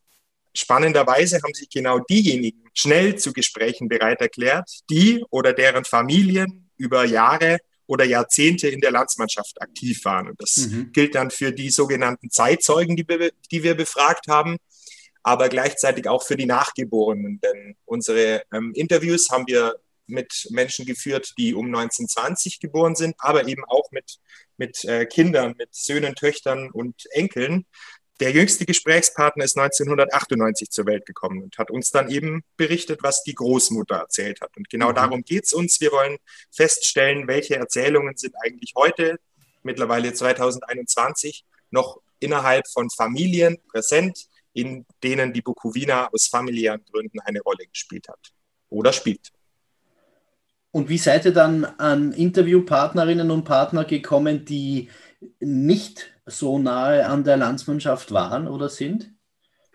Spannenderweise 0.55 1.41
haben 1.43 1.53
sich 1.53 1.69
genau 1.69 1.99
diejenigen 1.99 2.63
schnell 2.73 3.15
zu 3.17 3.33
Gesprächen 3.33 3.87
bereit 3.87 4.21
erklärt, 4.21 4.69
die 4.89 5.23
oder 5.29 5.53
deren 5.53 5.85
Familien 5.85 6.69
über 6.77 7.05
Jahre 7.05 7.59
oder 7.85 8.05
Jahrzehnte 8.05 8.67
in 8.67 8.81
der 8.81 8.91
Landsmannschaft 8.91 9.61
aktiv 9.61 10.05
waren. 10.05 10.29
Und 10.29 10.41
das 10.41 10.57
mhm. 10.57 10.91
gilt 10.91 11.15
dann 11.15 11.31
für 11.31 11.51
die 11.51 11.69
sogenannten 11.69 12.29
Zeitzeugen, 12.29 12.95
die, 12.95 13.05
die, 13.51 13.63
wir 13.63 13.75
befragt 13.75 14.27
haben, 14.27 14.57
aber 15.23 15.49
gleichzeitig 15.49 16.07
auch 16.07 16.23
für 16.23 16.37
die 16.37 16.45
Nachgeborenen. 16.45 17.39
Denn 17.41 17.75
unsere 17.85 18.43
ähm, 18.53 18.73
Interviews 18.75 19.29
haben 19.31 19.47
wir 19.47 19.75
mit 20.05 20.47
Menschen 20.51 20.85
geführt, 20.85 21.33
die 21.37 21.53
um 21.53 21.67
1920 21.67 22.59
geboren 22.59 22.95
sind, 22.95 23.15
aber 23.17 23.47
eben 23.47 23.63
auch 23.65 23.91
mit, 23.91 24.19
mit 24.57 24.83
äh, 24.85 25.05
Kindern, 25.05 25.55
mit 25.57 25.73
Söhnen, 25.73 26.15
Töchtern 26.15 26.69
und 26.71 27.05
Enkeln, 27.11 27.65
der 28.19 28.31
jüngste 28.31 28.65
Gesprächspartner 28.65 29.45
ist 29.45 29.57
1998 29.57 30.69
zur 30.69 30.85
Welt 30.85 31.05
gekommen 31.05 31.41
und 31.43 31.57
hat 31.57 31.71
uns 31.71 31.89
dann 31.91 32.09
eben 32.09 32.43
berichtet, 32.57 32.99
was 33.01 33.23
die 33.23 33.33
Großmutter 33.33 33.95
erzählt 33.95 34.41
hat. 34.41 34.55
Und 34.57 34.69
genau 34.69 34.89
mhm. 34.89 34.95
darum 34.95 35.21
geht 35.23 35.45
es 35.45 35.53
uns. 35.53 35.79
Wir 35.79 35.91
wollen 35.91 36.17
feststellen, 36.51 37.27
welche 37.27 37.55
Erzählungen 37.55 38.17
sind 38.17 38.35
eigentlich 38.43 38.73
heute, 38.75 39.19
mittlerweile 39.63 40.13
2021, 40.13 41.45
noch 41.71 42.01
innerhalb 42.19 42.67
von 42.67 42.89
Familien 42.89 43.57
präsent, 43.71 44.27
in 44.53 44.85
denen 45.03 45.31
die 45.31 45.41
Bukowina 45.41 46.09
aus 46.11 46.27
familiären 46.27 46.83
Gründen 46.91 47.19
eine 47.21 47.39
Rolle 47.41 47.65
gespielt 47.67 48.09
hat 48.09 48.33
oder 48.69 48.91
spielt. 48.91 49.31
Und 50.71 50.89
wie 50.89 50.97
seid 50.97 51.25
ihr 51.25 51.33
dann 51.33 51.65
an 51.65 52.13
Interviewpartnerinnen 52.13 53.31
und 53.31 53.43
Partner 53.43 53.85
gekommen, 53.85 54.45
die 54.45 54.89
nicht 55.39 56.13
so 56.25 56.59
nahe 56.59 57.05
an 57.07 57.23
der 57.23 57.37
Landsmannschaft 57.37 58.11
waren 58.11 58.47
oder 58.47 58.69
sind? 58.69 59.11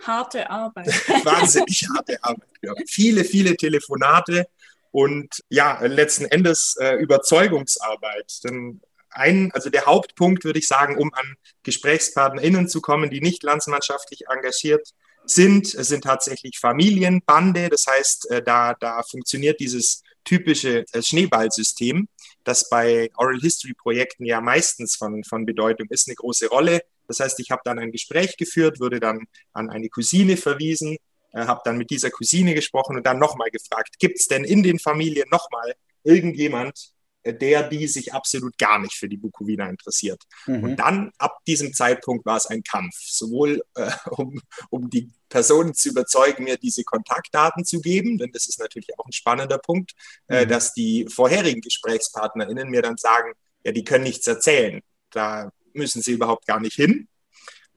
Harte 0.01 0.51
Arbeit. 0.51 0.87
Wahnsinnig 1.25 1.89
harte 1.95 2.23
Arbeit. 2.23 2.49
Ja. 2.63 2.73
Viele, 2.87 3.25
viele 3.25 3.57
Telefonate 3.57 4.47
und 4.91 5.43
ja, 5.49 5.81
letzten 5.83 6.27
Endes 6.27 6.77
äh, 6.79 6.95
Überzeugungsarbeit. 6.97 8.41
Denn 8.45 8.81
ein, 9.11 9.51
also 9.53 9.71
der 9.71 9.87
Hauptpunkt, 9.87 10.45
würde 10.45 10.59
ich 10.59 10.69
sagen, 10.69 10.99
um 10.99 11.13
an 11.15 11.37
GesprächspartnerInnen 11.63 12.69
zu 12.69 12.81
kommen, 12.81 13.11
die 13.11 13.21
nicht 13.21 13.43
landsmannschaftlich 13.43 14.25
engagiert 14.29 14.91
sind, 15.25 15.67
sind 15.67 16.05
tatsächlich 16.05 16.59
Familienbande. 16.59 17.71
Das 17.71 17.87
heißt, 17.87 18.31
äh, 18.31 18.43
da, 18.43 18.75
da 18.75 19.03
funktioniert 19.03 19.61
dieses 19.61 20.03
typische 20.25 20.85
äh, 20.93 21.03
Schneeballsystem 21.03 22.09
das 22.45 22.69
bei 22.69 23.11
Oral 23.17 23.41
History 23.41 23.75
Projekten 23.75 24.25
ja 24.25 24.41
meistens 24.41 24.97
von, 24.97 25.25
von 25.25 25.47
Bedeutung 25.47 25.89
ist, 25.91 26.09
eine 26.09 26.15
große 26.15 26.49
Rolle. 26.49 26.83
Das 27.09 27.21
heißt, 27.21 27.41
ich 27.41 27.51
habe 27.51 27.63
dann 27.65 27.79
ein 27.79 27.91
Gespräch 27.91 28.37
geführt, 28.37 28.81
wurde 28.81 29.01
dann 29.01 29.27
an 29.53 29.71
eine 29.71 29.89
Cousine 29.89 30.37
verwiesen, 30.37 30.97
äh, 31.33 31.47
habe 31.47 31.63
dann 31.65 31.77
mit 31.77 31.91
dieser 31.91 32.11
Cousine 32.11 32.55
gesprochen 32.55 32.97
und 32.97 33.07
dann 33.07 33.19
nochmal 33.19 33.51
gefragt, 33.51 33.99
gibt 33.99 34.19
es 34.19 34.27
denn 34.27 34.45
in 34.45 34.63
den 34.63 34.79
Familien 34.79 35.29
nochmal 35.31 35.75
irgendjemand, 36.05 36.94
der, 37.33 37.69
die 37.69 37.87
sich 37.87 38.13
absolut 38.13 38.59
gar 38.59 38.79
nicht 38.79 38.95
für 38.95 39.09
die 39.09 39.17
Bukowina 39.17 39.69
interessiert. 39.69 40.23
Mhm. 40.47 40.65
Und 40.65 40.77
dann, 40.77 41.13
ab 41.19 41.39
diesem 41.47 41.73
Zeitpunkt, 41.73 42.27
war 42.27 42.37
es 42.37 42.47
ein 42.47 42.63
Kampf, 42.63 42.95
sowohl 42.99 43.63
äh, 43.75 43.91
um, 44.11 44.41
um 44.71 44.91
die 44.91 45.11
Personen 45.29 45.75
zu 45.75 45.89
überzeugen, 45.89 46.45
mir 46.45 46.59
diese 46.59 46.85
Kontaktdaten 46.85 47.65
zu 47.65 47.81
geben, 47.81 48.19
denn 48.19 48.31
das 48.33 48.47
ist 48.49 48.61
natürlich 48.61 48.99
auch 48.99 49.07
ein 49.07 49.13
spannender 49.13 49.59
Punkt, 49.59 49.93
äh, 50.29 50.35
mhm. 50.35 50.43
äh, 50.43 50.47
dass 50.47 50.75
die 50.75 51.07
vorherigen 51.09 51.61
GesprächspartnerInnen 51.61 52.69
mir 52.69 52.83
dann 52.83 52.97
sagen, 52.97 53.33
ja, 53.65 53.73
die 53.73 53.85
können 53.85 54.05
nichts 54.05 54.27
erzählen, 54.27 54.83
da 55.11 55.51
müssen 55.73 56.03
sie 56.03 56.13
überhaupt 56.13 56.47
gar 56.47 56.61
nicht 56.61 56.75
hin. 56.75 57.09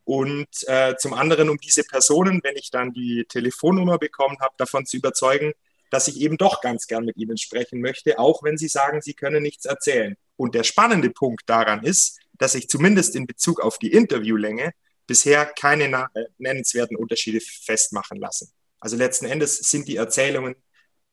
Und 0.03 0.47
äh, 0.67 0.95
zum 0.97 1.13
anderen, 1.13 1.49
um 1.49 1.57
diese 1.57 1.83
Personen, 1.83 2.39
wenn 2.43 2.55
ich 2.55 2.71
dann 2.71 2.93
die 2.93 3.25
Telefonnummer 3.27 3.97
bekommen 3.97 4.37
habe, 4.39 4.53
davon 4.57 4.85
zu 4.85 4.97
überzeugen, 4.97 5.51
dass 5.89 6.07
ich 6.07 6.19
eben 6.19 6.37
doch 6.37 6.61
ganz 6.61 6.87
gern 6.87 7.05
mit 7.05 7.17
Ihnen 7.17 7.37
sprechen 7.37 7.81
möchte, 7.81 8.19
auch 8.19 8.43
wenn 8.43 8.57
Sie 8.57 8.67
sagen, 8.67 9.01
Sie 9.01 9.13
können 9.13 9.43
nichts 9.43 9.65
erzählen. 9.65 10.15
Und 10.35 10.55
der 10.55 10.63
spannende 10.63 11.09
Punkt 11.09 11.43
daran 11.47 11.83
ist, 11.83 12.19
dass 12.37 12.55
ich 12.55 12.69
zumindest 12.69 13.15
in 13.15 13.25
Bezug 13.25 13.59
auf 13.61 13.77
die 13.79 13.91
Interviewlänge 13.91 14.71
bisher 15.07 15.45
keine 15.45 16.09
äh, 16.13 16.25
nennenswerten 16.37 16.97
Unterschiede 16.97 17.39
festmachen 17.39 18.19
lassen. 18.19 18.51
Also 18.79 18.95
letzten 18.95 19.25
Endes 19.25 19.57
sind 19.57 19.87
die 19.87 19.95
Erzählungen 19.95 20.55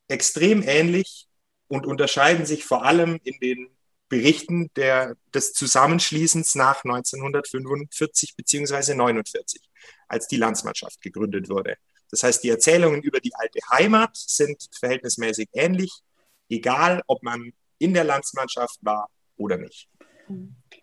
extrem 0.09 0.63
ähnlich 0.63 1.27
und 1.69 1.87
unterscheiden 1.87 2.45
sich 2.45 2.65
vor 2.65 2.85
allem 2.85 3.19
in 3.25 3.39
den 3.41 3.75
Berichten 4.09 4.71
der, 4.77 5.17
des 5.33 5.55
Zusammenschließens 5.55 6.55
nach 6.57 6.85
1945 6.85 8.37
bzw. 8.37 8.95
49, 8.95 9.63
als 10.09 10.29
die 10.29 10.37
Landsmannschaft 10.37 11.01
gegründet 11.01 11.49
wurde. 11.49 11.77
Das 12.11 12.23
heißt, 12.23 12.45
die 12.45 12.51
Erzählungen 12.51 13.03
über 13.03 13.21
die 13.21 13.35
alte 13.35 13.59
Heimat 13.71 14.17
sind 14.17 14.69
verhältnismäßig 14.79 15.49
ähnlich, 15.53 15.93
egal 16.49 17.03
ob 17.07 17.23
man 17.23 17.53
in 17.79 17.95
der 17.95 18.05
Landsmannschaft 18.05 18.79
war 18.83 19.09
oder 19.37 19.57
nicht. 19.57 19.89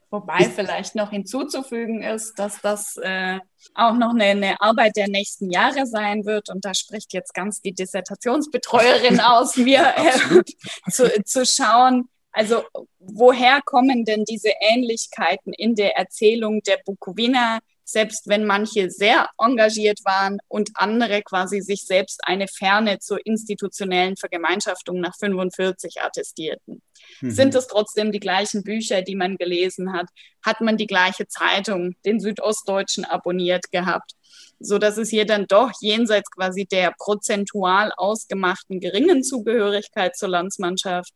Wobei 0.10 0.44
vielleicht 0.50 0.96
noch 0.96 1.12
hinzuzufügen 1.12 2.04
ist, 2.04 2.38
dass 2.38 2.60
das 2.62 2.98
äh, 2.98 3.40
auch 3.74 3.94
noch 3.94 4.14
eine, 4.14 4.26
eine, 4.26 4.62
Arbeit 4.62 4.98
der 4.98 5.08
nächsten 5.08 5.50
Jahre 5.50 5.86
sein 5.86 6.26
wird. 6.26 6.50
Und 6.50 6.66
da 6.66 6.74
spricht 6.74 7.14
jetzt 7.14 7.34
ganz 7.34 7.62
die 7.62 7.72
Dissertationsbetreuerin 7.72 9.20
aus 9.22 9.56
mir, 9.56 9.94
äh, 9.96 10.44
zu, 10.92 11.24
zu 11.24 11.46
schauen, 11.46 12.10
also 12.34 12.64
woher 13.00 13.62
kommen 13.64 14.06
denn 14.06 14.26
diese 14.26 14.52
Ähnlichkeiten 14.60 15.54
in 15.54 15.76
der 15.76 15.98
Erzählung 15.98 16.62
der 16.62 16.80
Bukowina 16.86 17.60
selbst 17.84 18.28
wenn 18.28 18.46
manche 18.46 18.90
sehr 18.90 19.30
engagiert 19.38 20.00
waren 20.06 20.40
und 20.48 20.70
andere 20.76 21.22
quasi 21.22 21.62
sich 21.62 21.84
selbst 21.86 22.22
eine 22.24 22.48
Ferne 22.48 23.00
zur 23.00 23.26
institutionellen 23.26 24.18
Vergemeinschaftung 24.18 25.00
nach 25.00 25.16
45 25.18 26.02
attestierten. 26.02 26.82
Mhm. 27.22 27.32
Sind 27.32 27.56
es 27.56 27.68
trotzdem 27.68 28.12
die 28.12 28.20
gleichen 28.20 28.64
Bücher, 28.64 29.02
die 29.02 29.16
man 29.16 29.38
gelesen 29.38 29.94
hat? 29.94 30.08
Hat 30.44 30.62
man 30.62 30.78
die 30.78 30.88
gleiche 30.88 31.28
Zeitung, 31.28 31.96
den 32.06 32.20
Südostdeutschen, 32.20 33.06
abonniert 33.06 33.72
gehabt? 33.72 34.14
So 34.60 34.78
dass 34.78 34.98
es 34.98 35.10
hier 35.10 35.26
dann 35.26 35.48
doch 35.48 35.72
jenseits 35.82 36.30
quasi 36.32 36.66
der 36.66 36.94
prozentual 36.98 37.92
ausgemachten 37.98 38.80
geringen 38.80 39.24
Zugehörigkeit 39.24 40.16
zur 40.16 40.30
Landsmannschaft 40.30 41.14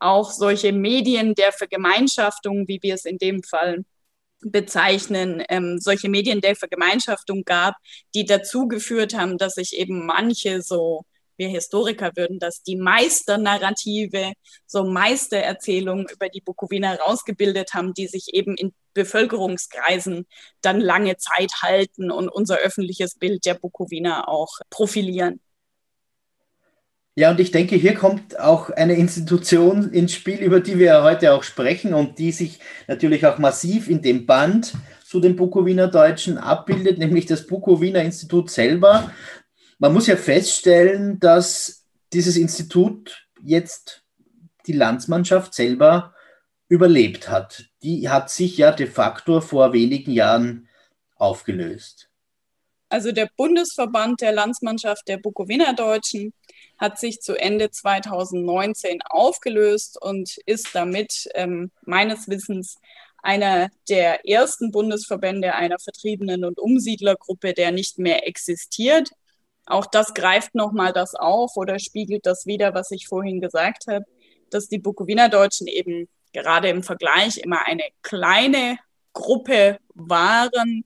auch 0.00 0.30
solche 0.30 0.72
Medien 0.72 1.34
der 1.34 1.52
Vergemeinschaftung, 1.52 2.68
wie 2.68 2.78
wir 2.82 2.94
es 2.94 3.04
in 3.04 3.18
dem 3.18 3.42
Fall 3.42 3.84
bezeichnen, 4.44 5.42
ähm, 5.48 5.78
solche 5.80 6.08
Medien 6.08 6.40
der 6.40 6.56
Vergemeinschaftung 6.56 7.44
gab, 7.44 7.74
die 8.14 8.24
dazu 8.24 8.68
geführt 8.68 9.14
haben, 9.14 9.38
dass 9.38 9.54
sich 9.54 9.74
eben 9.76 10.06
manche 10.06 10.62
so, 10.62 11.04
wir 11.36 11.48
Historiker 11.48 12.12
würden 12.14 12.38
das 12.38 12.62
die 12.62 12.76
Meisternarrative, 12.76 14.32
so 14.66 14.84
Meistererzählungen 14.84 16.06
über 16.12 16.28
die 16.28 16.40
Bukowina 16.40 16.94
rausgebildet 16.94 17.74
haben, 17.74 17.92
die 17.94 18.06
sich 18.06 18.34
eben 18.34 18.56
in 18.56 18.72
Bevölkerungskreisen 18.94 20.26
dann 20.60 20.80
lange 20.80 21.16
Zeit 21.16 21.50
halten 21.62 22.10
und 22.10 22.28
unser 22.28 22.58
öffentliches 22.58 23.16
Bild 23.18 23.44
der 23.44 23.54
Bukowina 23.54 24.28
auch 24.28 24.58
profilieren. 24.70 25.40
Ja, 27.16 27.30
und 27.30 27.38
ich 27.38 27.52
denke, 27.52 27.76
hier 27.76 27.94
kommt 27.94 28.40
auch 28.40 28.70
eine 28.70 28.94
Institution 28.94 29.92
ins 29.92 30.12
Spiel, 30.14 30.40
über 30.40 30.58
die 30.58 30.80
wir 30.80 31.04
heute 31.04 31.32
auch 31.32 31.44
sprechen 31.44 31.94
und 31.94 32.18
die 32.18 32.32
sich 32.32 32.58
natürlich 32.88 33.24
auch 33.24 33.38
massiv 33.38 33.88
in 33.88 34.02
dem 34.02 34.26
Band 34.26 34.74
zu 35.04 35.20
den 35.20 35.36
Bukowiner 35.36 35.86
Deutschen 35.86 36.38
abbildet, 36.38 36.98
nämlich 36.98 37.26
das 37.26 37.46
Bukowiner 37.46 38.02
Institut 38.02 38.50
selber. 38.50 39.12
Man 39.78 39.92
muss 39.92 40.08
ja 40.08 40.16
feststellen, 40.16 41.20
dass 41.20 41.84
dieses 42.12 42.36
Institut 42.36 43.28
jetzt 43.40 44.02
die 44.66 44.72
Landsmannschaft 44.72 45.54
selber 45.54 46.14
überlebt 46.68 47.28
hat. 47.28 47.66
Die 47.84 48.08
hat 48.08 48.28
sich 48.28 48.56
ja 48.56 48.72
de 48.72 48.88
facto 48.88 49.40
vor 49.40 49.72
wenigen 49.72 50.10
Jahren 50.10 50.68
aufgelöst. 51.14 52.08
Also 52.88 53.12
der 53.12 53.28
Bundesverband 53.36 54.20
der 54.20 54.32
Landsmannschaft 54.32 55.06
der 55.06 55.18
Bukowiner 55.18 55.74
Deutschen 55.74 56.32
hat 56.78 56.98
sich 56.98 57.20
zu 57.20 57.34
Ende 57.38 57.70
2019 57.70 59.00
aufgelöst 59.02 60.00
und 60.00 60.38
ist 60.46 60.74
damit 60.74 61.28
ähm, 61.34 61.70
meines 61.82 62.28
Wissens 62.28 62.78
einer 63.22 63.70
der 63.88 64.28
ersten 64.28 64.70
Bundesverbände 64.70 65.54
einer 65.54 65.78
Vertriebenen- 65.78 66.44
und 66.44 66.58
Umsiedlergruppe, 66.58 67.54
der 67.54 67.72
nicht 67.72 67.98
mehr 67.98 68.26
existiert. 68.28 69.10
Auch 69.66 69.86
das 69.86 70.12
greift 70.12 70.54
nochmal 70.54 70.92
das 70.92 71.14
auf 71.14 71.56
oder 71.56 71.78
spiegelt 71.78 72.26
das 72.26 72.44
wieder, 72.44 72.74
was 72.74 72.90
ich 72.90 73.08
vorhin 73.08 73.40
gesagt 73.40 73.86
habe, 73.88 74.04
dass 74.50 74.68
die 74.68 74.78
Bukowiner 74.78 75.30
Deutschen 75.30 75.66
eben 75.66 76.08
gerade 76.34 76.68
im 76.68 76.82
Vergleich 76.82 77.38
immer 77.38 77.66
eine 77.66 77.84
kleine 78.02 78.78
Gruppe 79.14 79.78
waren, 79.94 80.84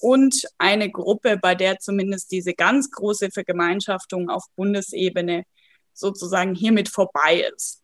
und 0.00 0.42
eine 0.58 0.90
Gruppe, 0.90 1.36
bei 1.36 1.54
der 1.54 1.78
zumindest 1.78 2.30
diese 2.32 2.54
ganz 2.54 2.90
große 2.90 3.30
Vergemeinschaftung 3.30 4.30
auf 4.30 4.44
Bundesebene 4.56 5.44
sozusagen 5.92 6.54
hiermit 6.54 6.88
vorbei 6.88 7.46
ist. 7.54 7.82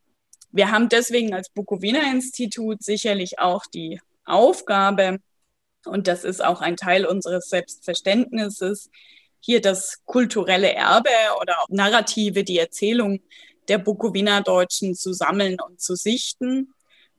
Wir 0.51 0.70
haben 0.70 0.88
deswegen 0.88 1.35
als 1.35 1.48
Bukowina-Institut 1.51 2.83
sicherlich 2.83 3.38
auch 3.38 3.64
die 3.72 4.01
Aufgabe, 4.25 5.18
und 5.85 6.07
das 6.07 6.25
ist 6.25 6.44
auch 6.44 6.61
ein 6.61 6.77
Teil 6.77 7.07
unseres 7.07 7.48
Selbstverständnisses, 7.48 8.90
hier 9.40 9.61
das 9.61 10.05
kulturelle 10.05 10.72
Erbe 10.72 11.11
oder 11.40 11.57
Narrative, 11.68 12.44
die 12.44 12.59
Erzählung 12.59 13.20
der 13.68 13.79
Bukowina-Deutschen 13.79 14.94
zu 14.94 15.12
sammeln 15.12 15.57
und 15.61 15.81
zu 15.81 15.96
sichten 15.96 16.72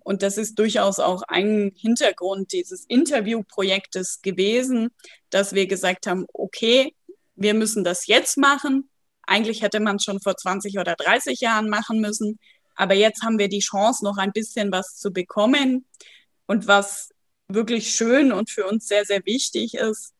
und 0.04 0.22
das 0.22 0.38
ist 0.38 0.60
durchaus 0.60 1.00
auch 1.00 1.24
ein 1.28 1.72
Hintergrund 1.76 2.52
dieses 2.52 2.86
Interviewprojektes 2.86 4.22
gewesen, 4.22 4.90
dass 5.30 5.54
wir 5.54 5.68
gesagt 5.68 6.08
haben, 6.08 6.26
okay, 6.34 6.94
wir 7.36 7.54
müssen 7.54 7.84
das 7.84 8.08
jetzt 8.08 8.38
machen. 8.38 8.90
Eigentlich 9.24 9.62
hätte 9.62 9.80
man 9.80 9.96
es 9.96 10.04
schon 10.04 10.20
vor 10.20 10.36
20 10.36 10.78
oder 10.78 10.96
30 10.96 11.40
Jahren 11.40 11.70
machen 11.70 12.02
müssen. 12.02 12.38
Aber 12.76 12.94
jetzt 12.94 13.24
haben 13.24 13.40
wir 13.40 13.48
die 13.48 13.60
Chance, 13.60 14.04
noch 14.04 14.18
ein 14.18 14.32
bisschen 14.32 14.72
was 14.72 14.98
zu 14.98 15.12
bekommen. 15.12 15.86
Und 16.46 16.68
was 16.68 17.10
wirklich 17.48 17.96
schön 17.96 18.32
und 18.34 18.50
für 18.50 18.68
uns 18.68 18.88
sehr, 18.88 19.06
sehr 19.06 19.26
wichtig 19.26 19.76
ist, 19.76 20.14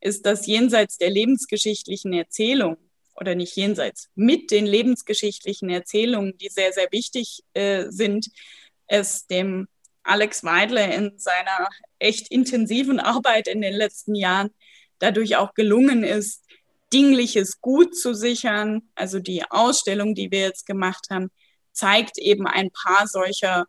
ist, 0.00 0.26
dass 0.26 0.46
jenseits 0.46 0.98
der 0.98 1.10
lebensgeschichtlichen 1.10 2.12
Erzählung 2.12 2.76
oder 3.16 3.34
nicht 3.34 3.56
jenseits, 3.56 4.08
mit 4.14 4.50
den 4.50 4.66
lebensgeschichtlichen 4.66 5.70
Erzählungen, 5.70 6.36
die 6.38 6.48
sehr, 6.48 6.72
sehr 6.72 6.88
wichtig 6.90 7.42
äh, 7.54 7.86
sind, 7.88 8.28
es 8.86 9.26
dem 9.26 9.68
Alex 10.02 10.44
Weidle 10.44 10.94
in 10.94 11.18
seiner 11.18 11.68
echt 11.98 12.30
intensiven 12.30 13.00
Arbeit 13.00 13.48
in 13.48 13.60
den 13.60 13.74
letzten 13.74 14.14
Jahren 14.14 14.50
dadurch 14.98 15.36
auch 15.36 15.54
gelungen 15.54 16.04
ist, 16.04 16.44
dingliches 16.92 17.60
Gut 17.60 17.96
zu 17.96 18.14
sichern. 18.14 18.82
Also 18.94 19.18
die 19.18 19.42
Ausstellung, 19.50 20.14
die 20.14 20.30
wir 20.30 20.40
jetzt 20.40 20.66
gemacht 20.66 21.06
haben, 21.10 21.30
zeigt 21.72 22.18
eben 22.18 22.46
ein 22.46 22.70
paar 22.70 23.06
solcher 23.08 23.66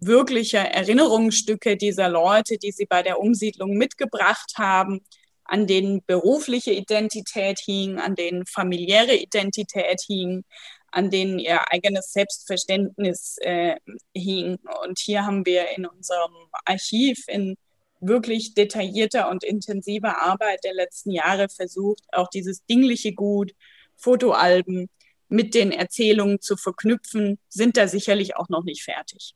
wirklicher 0.00 0.60
Erinnerungsstücke 0.60 1.76
dieser 1.76 2.08
Leute, 2.08 2.58
die 2.58 2.70
sie 2.70 2.86
bei 2.86 3.02
der 3.02 3.18
Umsiedlung 3.20 3.76
mitgebracht 3.76 4.52
haben, 4.56 5.00
an 5.44 5.66
denen 5.66 6.02
berufliche 6.06 6.72
Identität 6.72 7.58
hing, 7.64 7.98
an 7.98 8.14
denen 8.14 8.46
familiäre 8.46 9.16
Identität 9.16 10.02
hing, 10.06 10.44
an 10.90 11.10
denen 11.10 11.38
ihr 11.38 11.70
eigenes 11.72 12.12
Selbstverständnis 12.12 13.36
äh, 13.40 13.76
hing. 14.14 14.58
Und 14.84 14.98
hier 14.98 15.24
haben 15.24 15.44
wir 15.46 15.76
in 15.76 15.86
unserem 15.86 16.32
Archiv 16.64 17.24
in 17.28 17.56
wirklich 18.00 18.54
detaillierter 18.54 19.30
und 19.30 19.44
intensiver 19.44 20.22
Arbeit 20.22 20.64
der 20.64 20.74
letzten 20.74 21.10
Jahre 21.10 21.48
versucht, 21.48 22.02
auch 22.12 22.28
dieses 22.28 22.64
dingliche 22.66 23.12
Gut, 23.12 23.52
Fotoalben 23.96 24.88
mit 25.28 25.54
den 25.54 25.72
Erzählungen 25.72 26.40
zu 26.40 26.56
verknüpfen, 26.56 27.38
sind 27.48 27.76
da 27.76 27.88
sicherlich 27.88 28.36
auch 28.36 28.48
noch 28.48 28.64
nicht 28.64 28.82
fertig. 28.82 29.34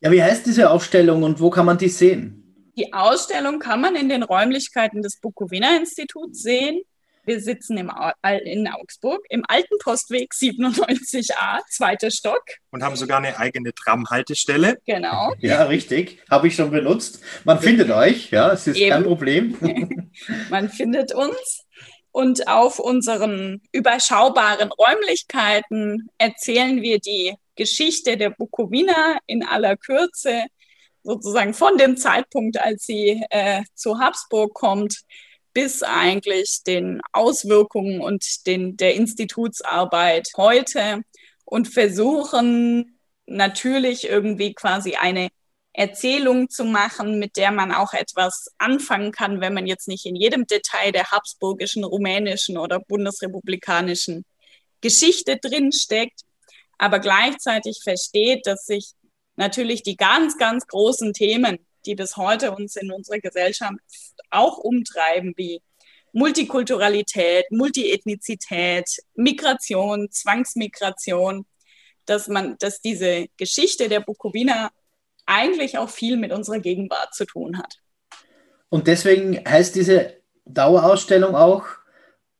Ja, 0.00 0.10
wie 0.10 0.22
heißt 0.22 0.46
diese 0.46 0.70
Ausstellung 0.70 1.22
und 1.22 1.40
wo 1.40 1.50
kann 1.50 1.66
man 1.66 1.78
die 1.78 1.88
sehen? 1.88 2.72
Die 2.76 2.92
Ausstellung 2.92 3.58
kann 3.58 3.80
man 3.80 3.94
in 3.94 4.08
den 4.08 4.22
Räumlichkeiten 4.22 5.02
des 5.02 5.20
Bukowina-Instituts 5.20 6.42
sehen. 6.42 6.80
Wir 7.30 7.40
sitzen 7.40 7.78
im, 7.78 7.92
in 8.42 8.66
Augsburg 8.66 9.24
im 9.28 9.44
alten 9.46 9.78
Postweg 9.78 10.32
97a, 10.32 11.60
zweiter 11.70 12.10
Stock. 12.10 12.42
Und 12.72 12.82
haben 12.82 12.96
sogar 12.96 13.18
eine 13.18 13.38
eigene 13.38 13.72
Tram-Haltestelle. 13.72 14.78
Genau. 14.84 15.32
Ja, 15.40 15.62
richtig. 15.62 16.18
Habe 16.28 16.48
ich 16.48 16.56
schon 16.56 16.72
benutzt. 16.72 17.20
Man 17.44 17.60
findet 17.60 17.88
euch, 17.92 18.32
ja, 18.32 18.50
es 18.50 18.66
ist 18.66 18.78
Eben. 18.78 18.90
kein 18.90 19.04
Problem. 19.04 19.56
Man 20.50 20.68
findet 20.68 21.14
uns. 21.14 21.66
Und 22.10 22.48
auf 22.48 22.80
unseren 22.80 23.62
überschaubaren 23.70 24.72
Räumlichkeiten 24.72 26.08
erzählen 26.18 26.82
wir 26.82 26.98
die 26.98 27.34
Geschichte 27.54 28.16
der 28.16 28.30
Bukowina 28.30 29.18
in 29.26 29.46
aller 29.46 29.76
Kürze, 29.76 30.46
sozusagen 31.04 31.54
von 31.54 31.78
dem 31.78 31.96
Zeitpunkt, 31.96 32.58
als 32.58 32.86
sie 32.86 33.22
äh, 33.30 33.62
zu 33.74 34.00
Habsburg 34.00 34.52
kommt, 34.52 35.04
bis 35.52 35.82
eigentlich 35.82 36.62
den 36.66 37.00
Auswirkungen 37.12 38.00
und 38.00 38.46
den, 38.46 38.76
der 38.76 38.94
Institutsarbeit 38.94 40.28
heute 40.36 41.02
und 41.44 41.68
versuchen 41.68 42.98
natürlich 43.26 44.08
irgendwie 44.08 44.54
quasi 44.54 44.94
eine 44.96 45.28
Erzählung 45.72 46.48
zu 46.48 46.64
machen, 46.64 47.18
mit 47.18 47.36
der 47.36 47.52
man 47.52 47.72
auch 47.72 47.92
etwas 47.92 48.48
anfangen 48.58 49.12
kann, 49.12 49.40
wenn 49.40 49.54
man 49.54 49.66
jetzt 49.66 49.88
nicht 49.88 50.04
in 50.04 50.16
jedem 50.16 50.46
Detail 50.46 50.92
der 50.92 51.10
habsburgischen, 51.10 51.84
rumänischen 51.84 52.58
oder 52.58 52.80
bundesrepublikanischen 52.80 54.24
Geschichte 54.80 55.36
drinsteckt, 55.36 56.22
aber 56.78 56.98
gleichzeitig 56.98 57.80
versteht, 57.82 58.46
dass 58.46 58.66
sich 58.66 58.92
natürlich 59.36 59.82
die 59.82 59.96
ganz, 59.96 60.38
ganz 60.38 60.66
großen 60.66 61.12
Themen, 61.12 61.58
die 61.86 61.94
bis 61.94 62.16
heute 62.16 62.52
uns 62.52 62.76
in 62.76 62.90
unserer 62.90 63.18
Gesellschaft 63.18 63.74
auch 64.30 64.58
umtreiben, 64.58 65.34
wie 65.36 65.62
Multikulturalität, 66.12 67.50
Multiethnizität, 67.50 68.88
Migration, 69.14 70.10
Zwangsmigration, 70.10 71.46
dass 72.06 72.28
man, 72.28 72.56
dass 72.58 72.80
diese 72.80 73.26
Geschichte 73.36 73.88
der 73.88 74.00
Bukowina 74.00 74.70
eigentlich 75.26 75.78
auch 75.78 75.88
viel 75.88 76.16
mit 76.16 76.32
unserer 76.32 76.58
Gegenwart 76.58 77.14
zu 77.14 77.24
tun 77.24 77.58
hat. 77.58 77.76
Und 78.68 78.86
deswegen 78.86 79.38
heißt 79.48 79.74
diese 79.74 80.16
Dauerausstellung 80.44 81.36
auch 81.36 81.64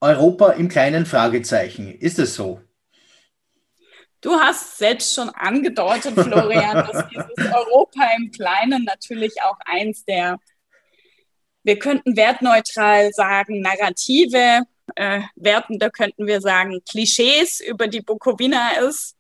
Europa 0.01 0.53
im 0.53 0.69
kleinen 0.69 1.07
Fragezeichen. 1.07 1.95
Ist 1.95 2.19
es 2.19 2.35
so? 2.35 2.61
Du 4.21 4.35
hast 4.35 4.77
selbst 4.77 5.15
schon 5.15 5.31
angedeutet, 5.31 6.15
Florian, 6.15 6.77
dass 6.77 7.09
dieses 7.11 7.53
Europa 7.55 8.03
im 8.19 8.31
Kleinen 8.31 8.85
natürlich 8.85 9.43
auch 9.43 9.57
eins 9.65 10.05
der 10.05 10.39
Wir 11.63 11.79
könnten 11.79 12.17
wertneutral 12.17 13.13
sagen, 13.13 13.61
Narrative. 13.61 14.63
Äh, 14.97 15.21
wertender 15.37 15.91
könnten 15.91 16.27
wir 16.27 16.41
sagen, 16.41 16.81
Klischees 16.89 17.61
über 17.61 17.87
die 17.87 18.03
Bukowina 18.03 18.73
ist. 18.89 19.17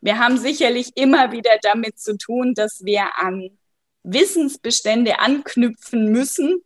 Wir 0.00 0.18
haben 0.18 0.38
sicherlich 0.38 0.90
immer 0.96 1.32
wieder 1.32 1.58
damit 1.62 1.98
zu 1.98 2.16
tun, 2.16 2.54
dass 2.54 2.84
wir 2.84 3.16
an 3.16 3.58
Wissensbestände 4.02 5.18
anknüpfen 5.18 6.12
müssen, 6.12 6.62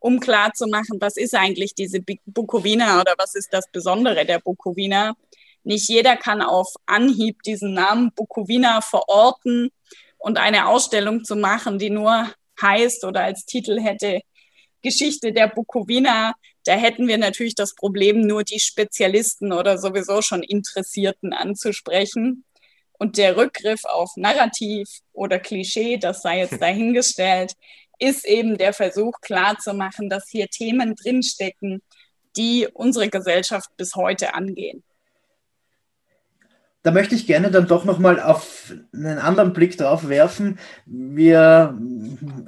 um 0.00 0.18
klarzumachen, 0.18 1.00
was 1.00 1.16
ist 1.16 1.34
eigentlich 1.34 1.74
diese 1.74 2.00
Bukowina 2.26 3.00
oder 3.00 3.14
was 3.18 3.36
ist 3.36 3.52
das 3.52 3.70
Besondere 3.70 4.26
der 4.26 4.40
Bukowina. 4.40 5.14
Nicht 5.64 5.88
jeder 5.88 6.16
kann 6.16 6.42
auf 6.42 6.74
Anhieb 6.86 7.42
diesen 7.42 7.74
Namen 7.74 8.12
Bukowina 8.14 8.80
verorten 8.80 9.70
und 10.18 10.38
eine 10.38 10.68
Ausstellung 10.68 11.24
zu 11.24 11.36
machen, 11.36 11.78
die 11.78 11.90
nur 11.90 12.32
heißt 12.60 13.04
oder 13.04 13.24
als 13.24 13.44
Titel 13.44 13.80
hätte 13.80 14.20
Geschichte 14.82 15.32
der 15.32 15.48
Bukowina, 15.48 16.34
da 16.64 16.74
hätten 16.74 17.08
wir 17.08 17.18
natürlich 17.18 17.54
das 17.54 17.74
Problem, 17.74 18.20
nur 18.20 18.44
die 18.44 18.60
Spezialisten 18.60 19.52
oder 19.52 19.78
sowieso 19.78 20.22
schon 20.22 20.42
Interessierten 20.42 21.32
anzusprechen. 21.32 22.44
Und 22.98 23.16
der 23.16 23.36
Rückgriff 23.36 23.84
auf 23.84 24.10
Narrativ 24.16 24.88
oder 25.12 25.38
Klischee, 25.38 25.96
das 25.96 26.22
sei 26.22 26.40
jetzt 26.40 26.60
dahingestellt, 26.60 27.54
ist 27.98 28.26
eben 28.26 28.58
der 28.58 28.72
Versuch 28.72 29.20
klarzumachen, 29.20 30.08
dass 30.08 30.28
hier 30.28 30.48
Themen 30.48 30.94
drinstecken, 30.96 31.82
die 32.36 32.68
unsere 32.72 33.08
Gesellschaft 33.08 33.70
bis 33.76 33.94
heute 33.94 34.34
angehen. 34.34 34.82
Da 36.84 36.90
möchte 36.90 37.14
ich 37.14 37.28
gerne 37.28 37.50
dann 37.50 37.68
doch 37.68 37.84
nochmal 37.84 38.20
auf 38.20 38.74
einen 38.92 39.18
anderen 39.18 39.52
Blick 39.52 39.76
drauf 39.76 40.08
werfen. 40.08 40.58
Wir 40.84 41.78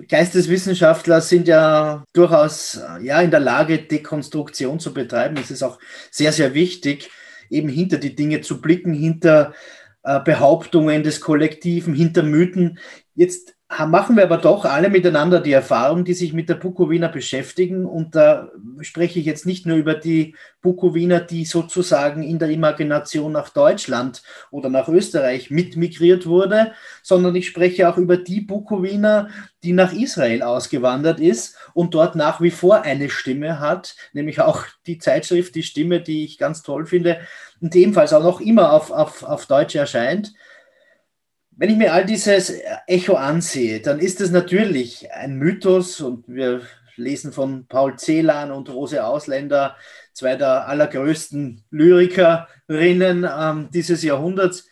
Geisteswissenschaftler 0.09 1.21
sind 1.21 1.47
ja 1.47 2.03
durchaus 2.13 2.81
ja, 3.01 3.21
in 3.21 3.31
der 3.31 3.41
Lage, 3.41 3.79
Dekonstruktion 3.79 4.81
zu 4.81 4.93
betreiben. 4.93 5.37
Es 5.41 5.53
ist 5.53 5.63
auch 5.63 5.79
sehr, 6.11 6.33
sehr 6.33 6.53
wichtig, 6.53 7.11
eben 7.49 7.69
hinter 7.69 7.99
die 7.99 8.17
Dinge 8.17 8.41
zu 8.41 8.61
blicken, 8.61 8.93
hinter 8.93 9.55
äh, 10.03 10.21
Behauptungen 10.21 11.05
des 11.05 11.21
Kollektiven, 11.21 11.95
hinter 11.95 12.25
Mythen. 12.25 12.79
Jetzt 13.15 13.54
machen 13.87 14.17
wir 14.17 14.25
aber 14.25 14.39
doch 14.39 14.65
alle 14.65 14.89
miteinander 14.89 15.41
die 15.41 15.53
Erfahrung, 15.53 16.05
die 16.05 16.15
sich 16.15 16.33
mit 16.33 16.49
der 16.49 16.55
Bukowina 16.55 17.09
beschäftigen. 17.09 17.87
Und 17.87 18.15
da 18.15 18.51
spreche 18.81 19.19
ich 19.19 19.27
jetzt 19.27 19.47
nicht 19.47 19.67
nur 19.67 19.77
über 19.77 19.95
die 19.95 20.37
Bukowina, 20.63 21.21
die 21.21 21.45
sozusagen 21.45 22.23
in 22.23 22.39
der 22.39 22.51
Imagination 22.51 23.33
nach 23.33 23.49
Deutschland 23.49 24.23
oder 24.51 24.69
nach 24.69 24.89
Österreich 24.89 25.51
mitmigriert 25.51 26.27
wurde, 26.27 26.73
sondern 27.03 27.35
ich 27.35 27.49
spreche 27.49 27.89
auch 27.89 27.97
über 27.97 28.17
die 28.17 28.41
Bukowina, 28.41 29.29
die 29.63 29.73
nach 29.73 29.93
Israel 29.93 30.43
ausgewandert 30.43 31.19
ist 31.19 31.57
und 31.75 31.95
dort 31.95 32.15
nach 32.15 32.41
wie 32.41 32.51
vor 32.51 32.83
eine 32.83 33.11
Stimme 33.11 33.61
hat, 33.61 33.97
nämlich 34.13 34.41
auch 34.41 34.65
die 34.87 34.99
Zeitschrift, 34.99 35.55
die 35.55 35.63
Stimme, 35.63 36.01
die 36.01 36.25
ich 36.25 36.39
ganz 36.39 36.63
toll 36.63 36.87
finde 36.87 37.19
und 37.61 37.75
ebenfalls 37.75 38.13
auch 38.13 38.23
noch 38.23 38.41
immer 38.41 38.73
auf, 38.73 38.91
auf, 38.91 39.23
auf 39.23 39.47
Deutsch 39.47 39.75
erscheint. 39.75 40.35
Wenn 41.57 41.71
ich 41.71 41.77
mir 41.77 41.93
all 41.93 42.05
dieses 42.05 42.53
Echo 42.89 43.15
ansehe, 43.15 43.81
dann 43.81 44.01
ist 44.01 44.21
es 44.21 44.33
natürlich 44.33 45.13
ein 45.13 45.37
Mythos 45.37 46.01
und 46.01 46.27
wir 46.27 46.63
lesen 46.97 47.33
von 47.33 47.67
Paul 47.69 47.97
Celan 47.97 48.51
und 48.51 48.69
Rose 48.71 49.05
Ausländer, 49.05 49.77
zwei 50.13 50.35
der 50.35 50.67
allergrößten 50.67 51.63
Lyrikerinnen 51.71 53.25
ähm, 53.39 53.69
dieses 53.73 54.03
Jahrhunderts. 54.03 54.67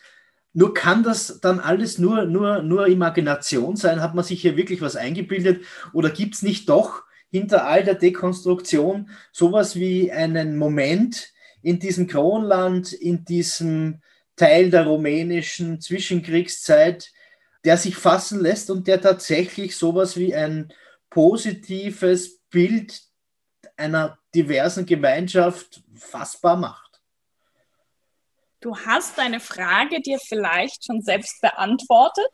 Nur 0.51 0.73
kann 0.73 1.03
das 1.03 1.39
dann 1.39 1.61
alles 1.61 1.99
nur, 1.99 2.25
nur, 2.25 2.61
nur 2.61 2.87
Imagination 2.87 3.77
sein? 3.77 4.01
Hat 4.01 4.13
man 4.13 4.25
sich 4.25 4.41
hier 4.41 4.57
wirklich 4.57 4.81
was 4.81 4.97
eingebildet? 4.97 5.63
Oder 5.93 6.09
gibt 6.09 6.35
es 6.35 6.41
nicht 6.41 6.67
doch 6.67 7.03
hinter 7.31 7.65
all 7.65 7.83
der 7.83 7.95
Dekonstruktion 7.95 9.09
sowas 9.31 9.77
wie 9.77 10.11
einen 10.11 10.57
Moment 10.57 11.29
in 11.61 11.79
diesem 11.79 12.07
Kronland, 12.07 12.91
in 12.91 13.23
diesem 13.23 14.01
Teil 14.35 14.69
der 14.69 14.85
rumänischen 14.85 15.79
Zwischenkriegszeit, 15.79 17.11
der 17.65 17.77
sich 17.77 17.95
fassen 17.95 18.41
lässt 18.41 18.69
und 18.69 18.87
der 18.87 19.01
tatsächlich 19.01 19.77
sowas 19.77 20.17
wie 20.17 20.35
ein 20.35 20.73
positives 21.09 22.39
Bild 22.49 23.01
einer 23.77 24.17
diversen 24.35 24.85
Gemeinschaft 24.85 25.83
fassbar 25.95 26.57
macht. 26.57 26.83
Du 28.63 28.77
hast 28.77 29.17
deine 29.17 29.41
Frage 29.41 29.99
dir 29.99 30.17
vielleicht 30.25 30.85
schon 30.85 31.01
selbst 31.01 31.41
beantwortet. 31.41 32.29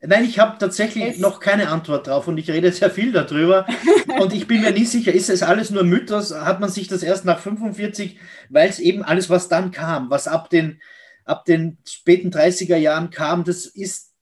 Nein, 0.00 0.24
ich 0.24 0.38
habe 0.38 0.56
tatsächlich 0.56 1.04
es 1.04 1.18
noch 1.18 1.40
keine 1.40 1.68
Antwort 1.68 2.06
drauf 2.06 2.28
und 2.28 2.38
ich 2.38 2.48
rede 2.48 2.70
sehr 2.70 2.90
viel 2.90 3.10
darüber. 3.10 3.66
und 4.20 4.32
ich 4.32 4.46
bin 4.46 4.60
mir 4.60 4.70
nicht 4.70 4.88
sicher, 4.88 5.12
ist 5.12 5.30
es 5.30 5.42
alles 5.42 5.70
nur 5.70 5.82
Mythos? 5.82 6.32
Hat 6.32 6.60
man 6.60 6.70
sich 6.70 6.86
das 6.86 7.02
erst 7.02 7.24
nach 7.24 7.40
45, 7.40 8.20
weil 8.50 8.68
es 8.68 8.78
eben 8.78 9.02
alles, 9.02 9.30
was 9.30 9.48
dann 9.48 9.72
kam, 9.72 10.10
was 10.10 10.28
ab 10.28 10.48
den 10.48 10.80
ab 11.24 11.44
den 11.44 11.78
späten 11.86 12.30
30er 12.30 12.76
Jahren 12.76 13.10
kam, 13.10 13.44
das 13.44 13.66
ist 13.66 14.12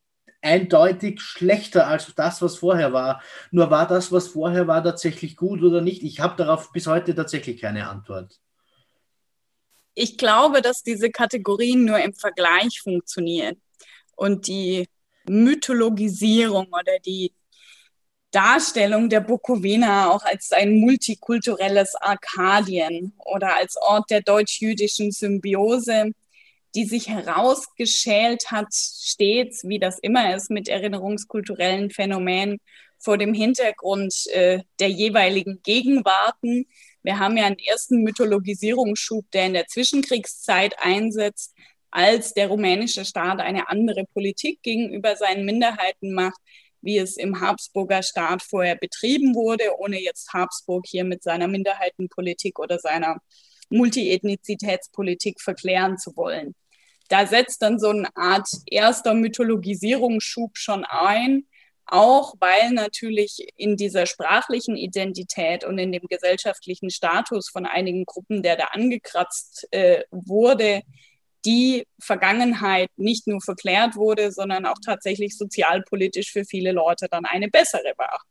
eindeutig 0.42 1.20
schlechter 1.20 1.86
als 1.86 2.12
das, 2.14 2.42
was 2.42 2.56
vorher 2.56 2.92
war. 2.92 3.22
Nur 3.50 3.70
war 3.70 3.86
das, 3.86 4.10
was 4.10 4.28
vorher 4.28 4.66
war, 4.66 4.82
tatsächlich 4.82 5.36
gut 5.36 5.62
oder 5.62 5.80
nicht? 5.80 6.02
Ich 6.02 6.20
habe 6.20 6.36
darauf 6.36 6.72
bis 6.72 6.86
heute 6.86 7.14
tatsächlich 7.14 7.60
keine 7.60 7.88
Antwort. 7.88 8.40
Ich 9.94 10.16
glaube, 10.18 10.62
dass 10.62 10.82
diese 10.82 11.10
Kategorien 11.10 11.84
nur 11.84 11.98
im 12.00 12.14
Vergleich 12.14 12.80
funktionieren 12.82 13.60
und 14.16 14.46
die 14.46 14.88
Mythologisierung 15.28 16.66
oder 16.66 16.98
die 17.04 17.32
Darstellung 18.30 19.10
der 19.10 19.20
Bukowina 19.20 20.10
auch 20.10 20.24
als 20.24 20.52
ein 20.52 20.80
multikulturelles 20.80 21.94
Arkadien 21.96 23.12
oder 23.18 23.54
als 23.54 23.76
Ort 23.76 24.10
der 24.10 24.22
deutsch-jüdischen 24.22 25.12
Symbiose 25.12 26.12
die 26.74 26.84
sich 26.84 27.08
herausgeschält 27.08 28.50
hat, 28.50 28.72
stets, 28.72 29.64
wie 29.68 29.78
das 29.78 29.98
immer 29.98 30.34
ist 30.34 30.50
mit 30.50 30.68
erinnerungskulturellen 30.68 31.90
Phänomenen, 31.90 32.58
vor 32.98 33.18
dem 33.18 33.34
Hintergrund 33.34 34.14
äh, 34.28 34.60
der 34.78 34.88
jeweiligen 34.88 35.60
Gegenwarten. 35.62 36.66
Wir 37.02 37.18
haben 37.18 37.36
ja 37.36 37.46
einen 37.46 37.58
ersten 37.58 38.02
Mythologisierungsschub, 38.02 39.28
der 39.32 39.46
in 39.46 39.54
der 39.54 39.66
Zwischenkriegszeit 39.66 40.76
einsetzt, 40.78 41.52
als 41.90 42.32
der 42.32 42.48
rumänische 42.48 43.04
Staat 43.04 43.40
eine 43.40 43.68
andere 43.68 44.04
Politik 44.14 44.62
gegenüber 44.62 45.16
seinen 45.16 45.44
Minderheiten 45.44 46.14
macht, 46.14 46.38
wie 46.80 46.96
es 46.96 47.16
im 47.16 47.40
Habsburger 47.40 48.02
Staat 48.02 48.42
vorher 48.42 48.76
betrieben 48.76 49.34
wurde, 49.34 49.64
ohne 49.78 50.00
jetzt 50.00 50.32
Habsburg 50.32 50.86
hier 50.86 51.04
mit 51.04 51.22
seiner 51.22 51.48
Minderheitenpolitik 51.48 52.58
oder 52.58 52.78
seiner 52.78 53.18
Multiethnizitätspolitik 53.68 55.40
verklären 55.40 55.98
zu 55.98 56.16
wollen 56.16 56.54
da 57.08 57.26
setzt 57.26 57.62
dann 57.62 57.78
so 57.78 57.88
eine 57.88 58.08
Art 58.16 58.48
erster 58.66 59.14
Mythologisierungsschub 59.14 60.56
schon 60.56 60.84
ein, 60.84 61.46
auch 61.86 62.34
weil 62.40 62.70
natürlich 62.72 63.46
in 63.56 63.76
dieser 63.76 64.06
sprachlichen 64.06 64.76
Identität 64.76 65.64
und 65.64 65.78
in 65.78 65.92
dem 65.92 66.06
gesellschaftlichen 66.08 66.90
Status 66.90 67.50
von 67.50 67.66
einigen 67.66 68.04
Gruppen, 68.04 68.42
der 68.42 68.56
da 68.56 68.64
angekratzt 68.72 69.68
äh, 69.72 70.02
wurde, 70.10 70.82
die 71.44 71.86
Vergangenheit 72.00 72.88
nicht 72.96 73.26
nur 73.26 73.40
verklärt 73.40 73.96
wurde, 73.96 74.30
sondern 74.32 74.64
auch 74.64 74.78
tatsächlich 74.84 75.36
sozialpolitisch 75.36 76.30
für 76.30 76.44
viele 76.44 76.72
Leute 76.72 77.08
dann 77.10 77.24
eine 77.24 77.48
bessere 77.48 77.92
war. 77.96 78.22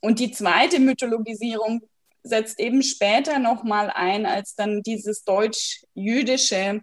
Und 0.00 0.18
die 0.18 0.32
zweite 0.32 0.80
Mythologisierung 0.80 1.82
setzt 2.22 2.58
eben 2.58 2.82
später 2.82 3.38
nochmal 3.38 3.90
ein, 3.90 4.26
als 4.26 4.54
dann 4.54 4.82
dieses 4.82 5.24
deutsch-jüdische 5.24 6.80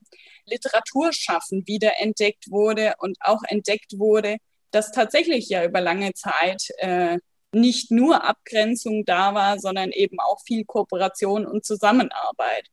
Literaturschaffen 0.47 1.67
wiederentdeckt 1.67 2.49
wurde 2.49 2.93
und 2.99 3.17
auch 3.21 3.41
entdeckt 3.47 3.97
wurde, 3.97 4.37
dass 4.71 4.91
tatsächlich 4.91 5.49
ja 5.49 5.63
über 5.63 5.81
lange 5.81 6.13
Zeit 6.13 6.69
äh, 6.79 7.17
nicht 7.53 7.91
nur 7.91 8.23
Abgrenzung 8.23 9.05
da 9.05 9.33
war, 9.33 9.59
sondern 9.59 9.91
eben 9.91 10.19
auch 10.19 10.41
viel 10.45 10.65
Kooperation 10.65 11.45
und 11.45 11.65
Zusammenarbeit. 11.65 12.67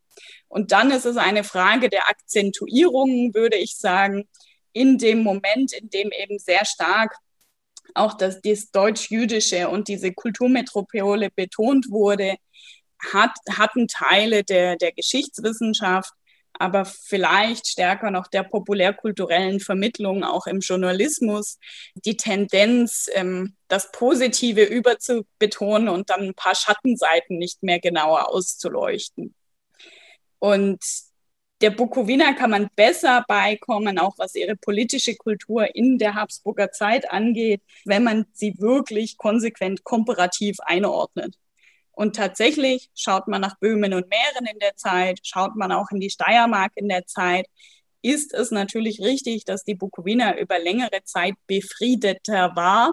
Und 0.48 0.72
dann 0.72 0.90
ist 0.90 1.06
es 1.06 1.16
eine 1.16 1.44
Frage 1.44 1.88
der 1.88 2.08
Akzentuierung, 2.08 3.34
würde 3.34 3.56
ich 3.56 3.76
sagen, 3.76 4.28
in 4.72 4.98
dem 4.98 5.22
Moment, 5.22 5.72
in 5.72 5.90
dem 5.90 6.10
eben 6.10 6.38
sehr 6.38 6.64
stark 6.64 7.16
auch 7.94 8.14
das, 8.14 8.40
das 8.40 8.70
Deutsch-Jüdische 8.70 9.68
und 9.68 9.88
diese 9.88 10.12
Kulturmetropole 10.12 11.30
betont 11.30 11.90
wurde, 11.90 12.36
hat, 13.12 13.32
hatten 13.50 13.88
Teile 13.88 14.42
der, 14.42 14.76
der 14.76 14.92
Geschichtswissenschaft 14.92 16.12
aber 16.58 16.84
vielleicht 16.84 17.66
stärker 17.66 18.10
noch 18.10 18.28
der 18.28 18.44
populärkulturellen 18.44 19.60
Vermittlung, 19.60 20.24
auch 20.24 20.46
im 20.46 20.60
Journalismus, 20.60 21.58
die 21.94 22.16
Tendenz, 22.16 23.08
ähm, 23.12 23.56
das 23.68 23.90
Positive 23.92 24.62
überzubetonen 24.62 25.88
und 25.88 26.10
dann 26.10 26.20
ein 26.20 26.34
paar 26.34 26.54
Schattenseiten 26.54 27.38
nicht 27.38 27.62
mehr 27.62 27.80
genauer 27.80 28.28
auszuleuchten. 28.28 29.34
Und 30.38 30.80
der 31.60 31.70
Bukowina 31.70 32.34
kann 32.34 32.50
man 32.50 32.68
besser 32.76 33.24
beikommen, 33.26 33.98
auch 33.98 34.14
was 34.18 34.34
ihre 34.34 34.56
politische 34.56 35.14
Kultur 35.14 35.74
in 35.74 35.98
der 35.98 36.14
Habsburger 36.14 36.70
Zeit 36.72 37.10
angeht, 37.10 37.62
wenn 37.84 38.04
man 38.04 38.26
sie 38.32 38.54
wirklich 38.58 39.16
konsequent 39.16 39.84
komparativ 39.84 40.58
einordnet. 40.60 41.36
Und 41.94 42.16
tatsächlich 42.16 42.90
schaut 42.94 43.28
man 43.28 43.40
nach 43.40 43.58
Böhmen 43.58 43.94
und 43.94 44.08
Mähren 44.08 44.46
in 44.50 44.58
der 44.58 44.76
Zeit, 44.76 45.20
schaut 45.22 45.56
man 45.56 45.72
auch 45.72 45.90
in 45.90 46.00
die 46.00 46.10
Steiermark 46.10 46.72
in 46.74 46.88
der 46.88 47.06
Zeit, 47.06 47.46
ist 48.02 48.34
es 48.34 48.50
natürlich 48.50 49.00
richtig, 49.00 49.44
dass 49.44 49.64
die 49.64 49.74
Bukowina 49.74 50.38
über 50.38 50.58
längere 50.58 51.02
Zeit 51.04 51.34
befriedeter 51.46 52.54
war, 52.54 52.92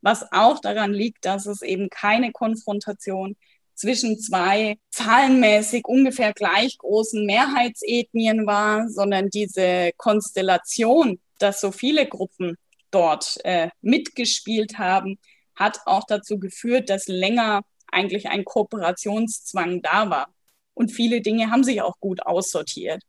was 0.00 0.24
auch 0.32 0.60
daran 0.60 0.94
liegt, 0.94 1.24
dass 1.26 1.46
es 1.46 1.60
eben 1.62 1.90
keine 1.90 2.32
Konfrontation 2.32 3.36
zwischen 3.74 4.18
zwei 4.18 4.78
zahlenmäßig 4.90 5.86
ungefähr 5.86 6.32
gleich 6.32 6.78
großen 6.78 7.26
Mehrheitsethnien 7.26 8.46
war, 8.46 8.88
sondern 8.88 9.28
diese 9.28 9.92
Konstellation, 9.96 11.20
dass 11.38 11.60
so 11.60 11.70
viele 11.70 12.06
Gruppen 12.06 12.56
dort 12.90 13.38
äh, 13.44 13.68
mitgespielt 13.80 14.78
haben, 14.78 15.18
hat 15.54 15.80
auch 15.86 16.04
dazu 16.08 16.38
geführt, 16.38 16.88
dass 16.90 17.06
länger 17.06 17.62
eigentlich 17.92 18.28
ein 18.28 18.44
Kooperationszwang 18.44 19.82
da 19.82 20.10
war. 20.10 20.28
Und 20.74 20.90
viele 20.90 21.20
Dinge 21.20 21.50
haben 21.50 21.64
sich 21.64 21.82
auch 21.82 21.98
gut 22.00 22.24
aussortiert. 22.24 23.02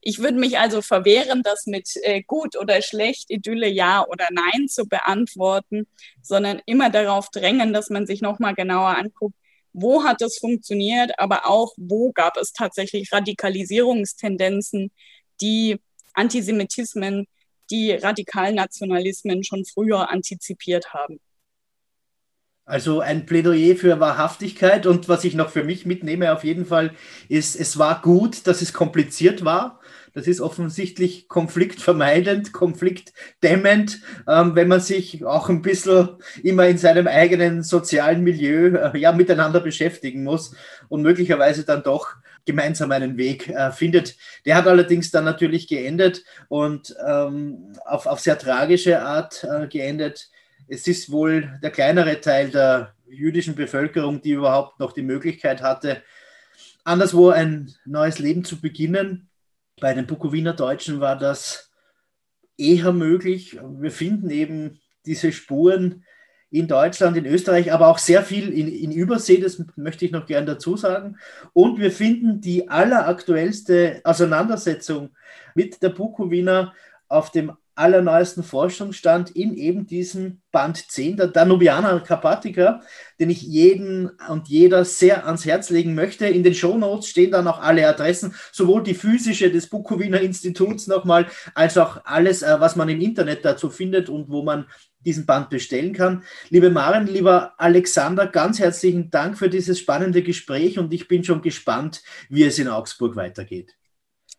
Ich 0.00 0.20
würde 0.20 0.38
mich 0.38 0.58
also 0.58 0.80
verwehren, 0.80 1.42
das 1.42 1.66
mit 1.66 1.88
äh, 2.02 2.22
gut 2.22 2.56
oder 2.56 2.80
schlecht, 2.82 3.30
Idylle 3.30 3.68
ja 3.68 4.06
oder 4.06 4.28
nein 4.30 4.68
zu 4.68 4.86
beantworten, 4.86 5.88
sondern 6.22 6.62
immer 6.66 6.90
darauf 6.90 7.30
drängen, 7.30 7.72
dass 7.72 7.90
man 7.90 8.06
sich 8.06 8.20
nochmal 8.20 8.54
genauer 8.54 8.96
anguckt, 8.96 9.34
wo 9.72 10.04
hat 10.04 10.22
es 10.22 10.38
funktioniert, 10.38 11.18
aber 11.18 11.46
auch 11.46 11.72
wo 11.76 12.12
gab 12.12 12.36
es 12.36 12.52
tatsächlich 12.52 13.12
Radikalisierungstendenzen, 13.12 14.92
die 15.40 15.78
Antisemitismen, 16.14 17.26
die 17.70 17.92
Radikalnationalismen 17.92 19.44
schon 19.44 19.64
früher 19.64 20.10
antizipiert 20.10 20.94
haben. 20.94 21.20
Also 22.68 23.00
ein 23.00 23.24
Plädoyer 23.24 23.76
für 23.76 23.98
Wahrhaftigkeit 23.98 24.84
und 24.84 25.08
was 25.08 25.24
ich 25.24 25.34
noch 25.34 25.48
für 25.48 25.64
mich 25.64 25.86
mitnehme 25.86 26.34
auf 26.34 26.44
jeden 26.44 26.66
Fall 26.66 26.90
ist, 27.30 27.58
es 27.58 27.78
war 27.78 28.02
gut, 28.02 28.46
dass 28.46 28.60
es 28.60 28.74
kompliziert 28.74 29.42
war. 29.42 29.80
Das 30.12 30.26
ist 30.26 30.42
offensichtlich 30.42 31.28
konfliktvermeidend, 31.28 32.52
konfliktdämmend, 32.52 34.00
ähm, 34.28 34.54
wenn 34.54 34.68
man 34.68 34.80
sich 34.80 35.24
auch 35.24 35.48
ein 35.48 35.62
bisschen 35.62 36.10
immer 36.42 36.66
in 36.66 36.76
seinem 36.76 37.06
eigenen 37.06 37.62
sozialen 37.62 38.22
Milieu 38.22 38.76
äh, 38.76 38.98
ja, 38.98 39.12
miteinander 39.12 39.60
beschäftigen 39.60 40.22
muss 40.22 40.54
und 40.90 41.00
möglicherweise 41.00 41.64
dann 41.64 41.82
doch 41.82 42.16
gemeinsam 42.44 42.92
einen 42.92 43.16
Weg 43.16 43.48
äh, 43.48 43.72
findet. 43.72 44.16
Der 44.44 44.56
hat 44.56 44.66
allerdings 44.66 45.10
dann 45.10 45.24
natürlich 45.24 45.68
geendet 45.68 46.22
und 46.48 46.94
ähm, 47.06 47.72
auf, 47.86 48.04
auf 48.04 48.20
sehr 48.20 48.38
tragische 48.38 49.00
Art 49.00 49.42
äh, 49.44 49.66
geendet 49.68 50.28
es 50.68 50.86
ist 50.86 51.10
wohl 51.10 51.58
der 51.62 51.70
kleinere 51.70 52.20
Teil 52.20 52.50
der 52.50 52.94
jüdischen 53.08 53.54
Bevölkerung, 53.54 54.20
die 54.20 54.32
überhaupt 54.32 54.78
noch 54.78 54.92
die 54.92 55.02
Möglichkeit 55.02 55.62
hatte, 55.62 56.02
anderswo 56.84 57.30
ein 57.30 57.72
neues 57.84 58.18
Leben 58.18 58.44
zu 58.44 58.60
beginnen. 58.60 59.28
Bei 59.80 59.94
den 59.94 60.06
Bukowiner 60.06 60.52
Deutschen 60.52 61.00
war 61.00 61.16
das 61.16 61.70
eher 62.56 62.92
möglich. 62.92 63.58
Wir 63.78 63.90
finden 63.90 64.30
eben 64.30 64.80
diese 65.06 65.32
Spuren 65.32 66.04
in 66.50 66.66
Deutschland, 66.66 67.16
in 67.16 67.26
Österreich, 67.26 67.72
aber 67.72 67.88
auch 67.88 67.98
sehr 67.98 68.22
viel 68.22 68.48
in, 68.50 68.68
in 68.68 68.90
Übersee, 68.90 69.38
das 69.38 69.62
möchte 69.76 70.06
ich 70.06 70.12
noch 70.12 70.26
gern 70.26 70.46
dazu 70.46 70.76
sagen. 70.76 71.18
Und 71.52 71.78
wir 71.78 71.92
finden 71.92 72.40
die 72.40 72.68
alleraktuellste 72.68 74.00
Auseinandersetzung 74.04 75.10
mit 75.54 75.82
der 75.82 75.90
Bukowiner 75.90 76.72
auf 77.06 77.30
dem 77.30 77.52
allerneuesten 77.78 78.42
Forschungsstand 78.42 79.30
in 79.30 79.54
eben 79.54 79.86
diesem 79.86 80.40
Band 80.50 80.90
10, 80.90 81.16
der 81.16 81.28
Danubianer 81.28 82.00
Carpatica, 82.00 82.82
den 83.20 83.30
ich 83.30 83.42
jeden 83.42 84.10
und 84.28 84.48
jeder 84.48 84.84
sehr 84.84 85.26
ans 85.26 85.44
Herz 85.44 85.70
legen 85.70 85.94
möchte. 85.94 86.26
In 86.26 86.42
den 86.42 86.54
Shownotes 86.54 87.08
stehen 87.08 87.30
dann 87.30 87.46
auch 87.46 87.60
alle 87.60 87.86
Adressen, 87.86 88.34
sowohl 88.52 88.82
die 88.82 88.94
physische 88.94 89.50
des 89.50 89.68
Bukowiner 89.68 90.20
Instituts 90.20 90.86
nochmal, 90.86 91.26
als 91.54 91.78
auch 91.78 92.04
alles, 92.04 92.42
äh, 92.42 92.56
was 92.58 92.76
man 92.76 92.88
im 92.88 93.00
Internet 93.00 93.44
dazu 93.44 93.70
findet 93.70 94.08
und 94.08 94.28
wo 94.28 94.42
man 94.42 94.66
diesen 95.04 95.26
Band 95.26 95.48
bestellen 95.48 95.92
kann. 95.92 96.24
Liebe 96.50 96.70
Maren, 96.70 97.06
lieber 97.06 97.54
Alexander, 97.58 98.26
ganz 98.26 98.58
herzlichen 98.58 99.10
Dank 99.10 99.38
für 99.38 99.48
dieses 99.48 99.78
spannende 99.78 100.22
Gespräch 100.22 100.78
und 100.78 100.92
ich 100.92 101.08
bin 101.08 101.24
schon 101.24 101.42
gespannt, 101.42 102.02
wie 102.28 102.44
es 102.44 102.58
in 102.58 102.68
Augsburg 102.68 103.16
weitergeht. 103.16 103.76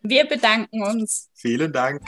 Wir 0.01 0.25
bedanken 0.25 0.83
uns. 0.83 1.29
Vielen 1.33 1.73
Dank. 1.73 2.01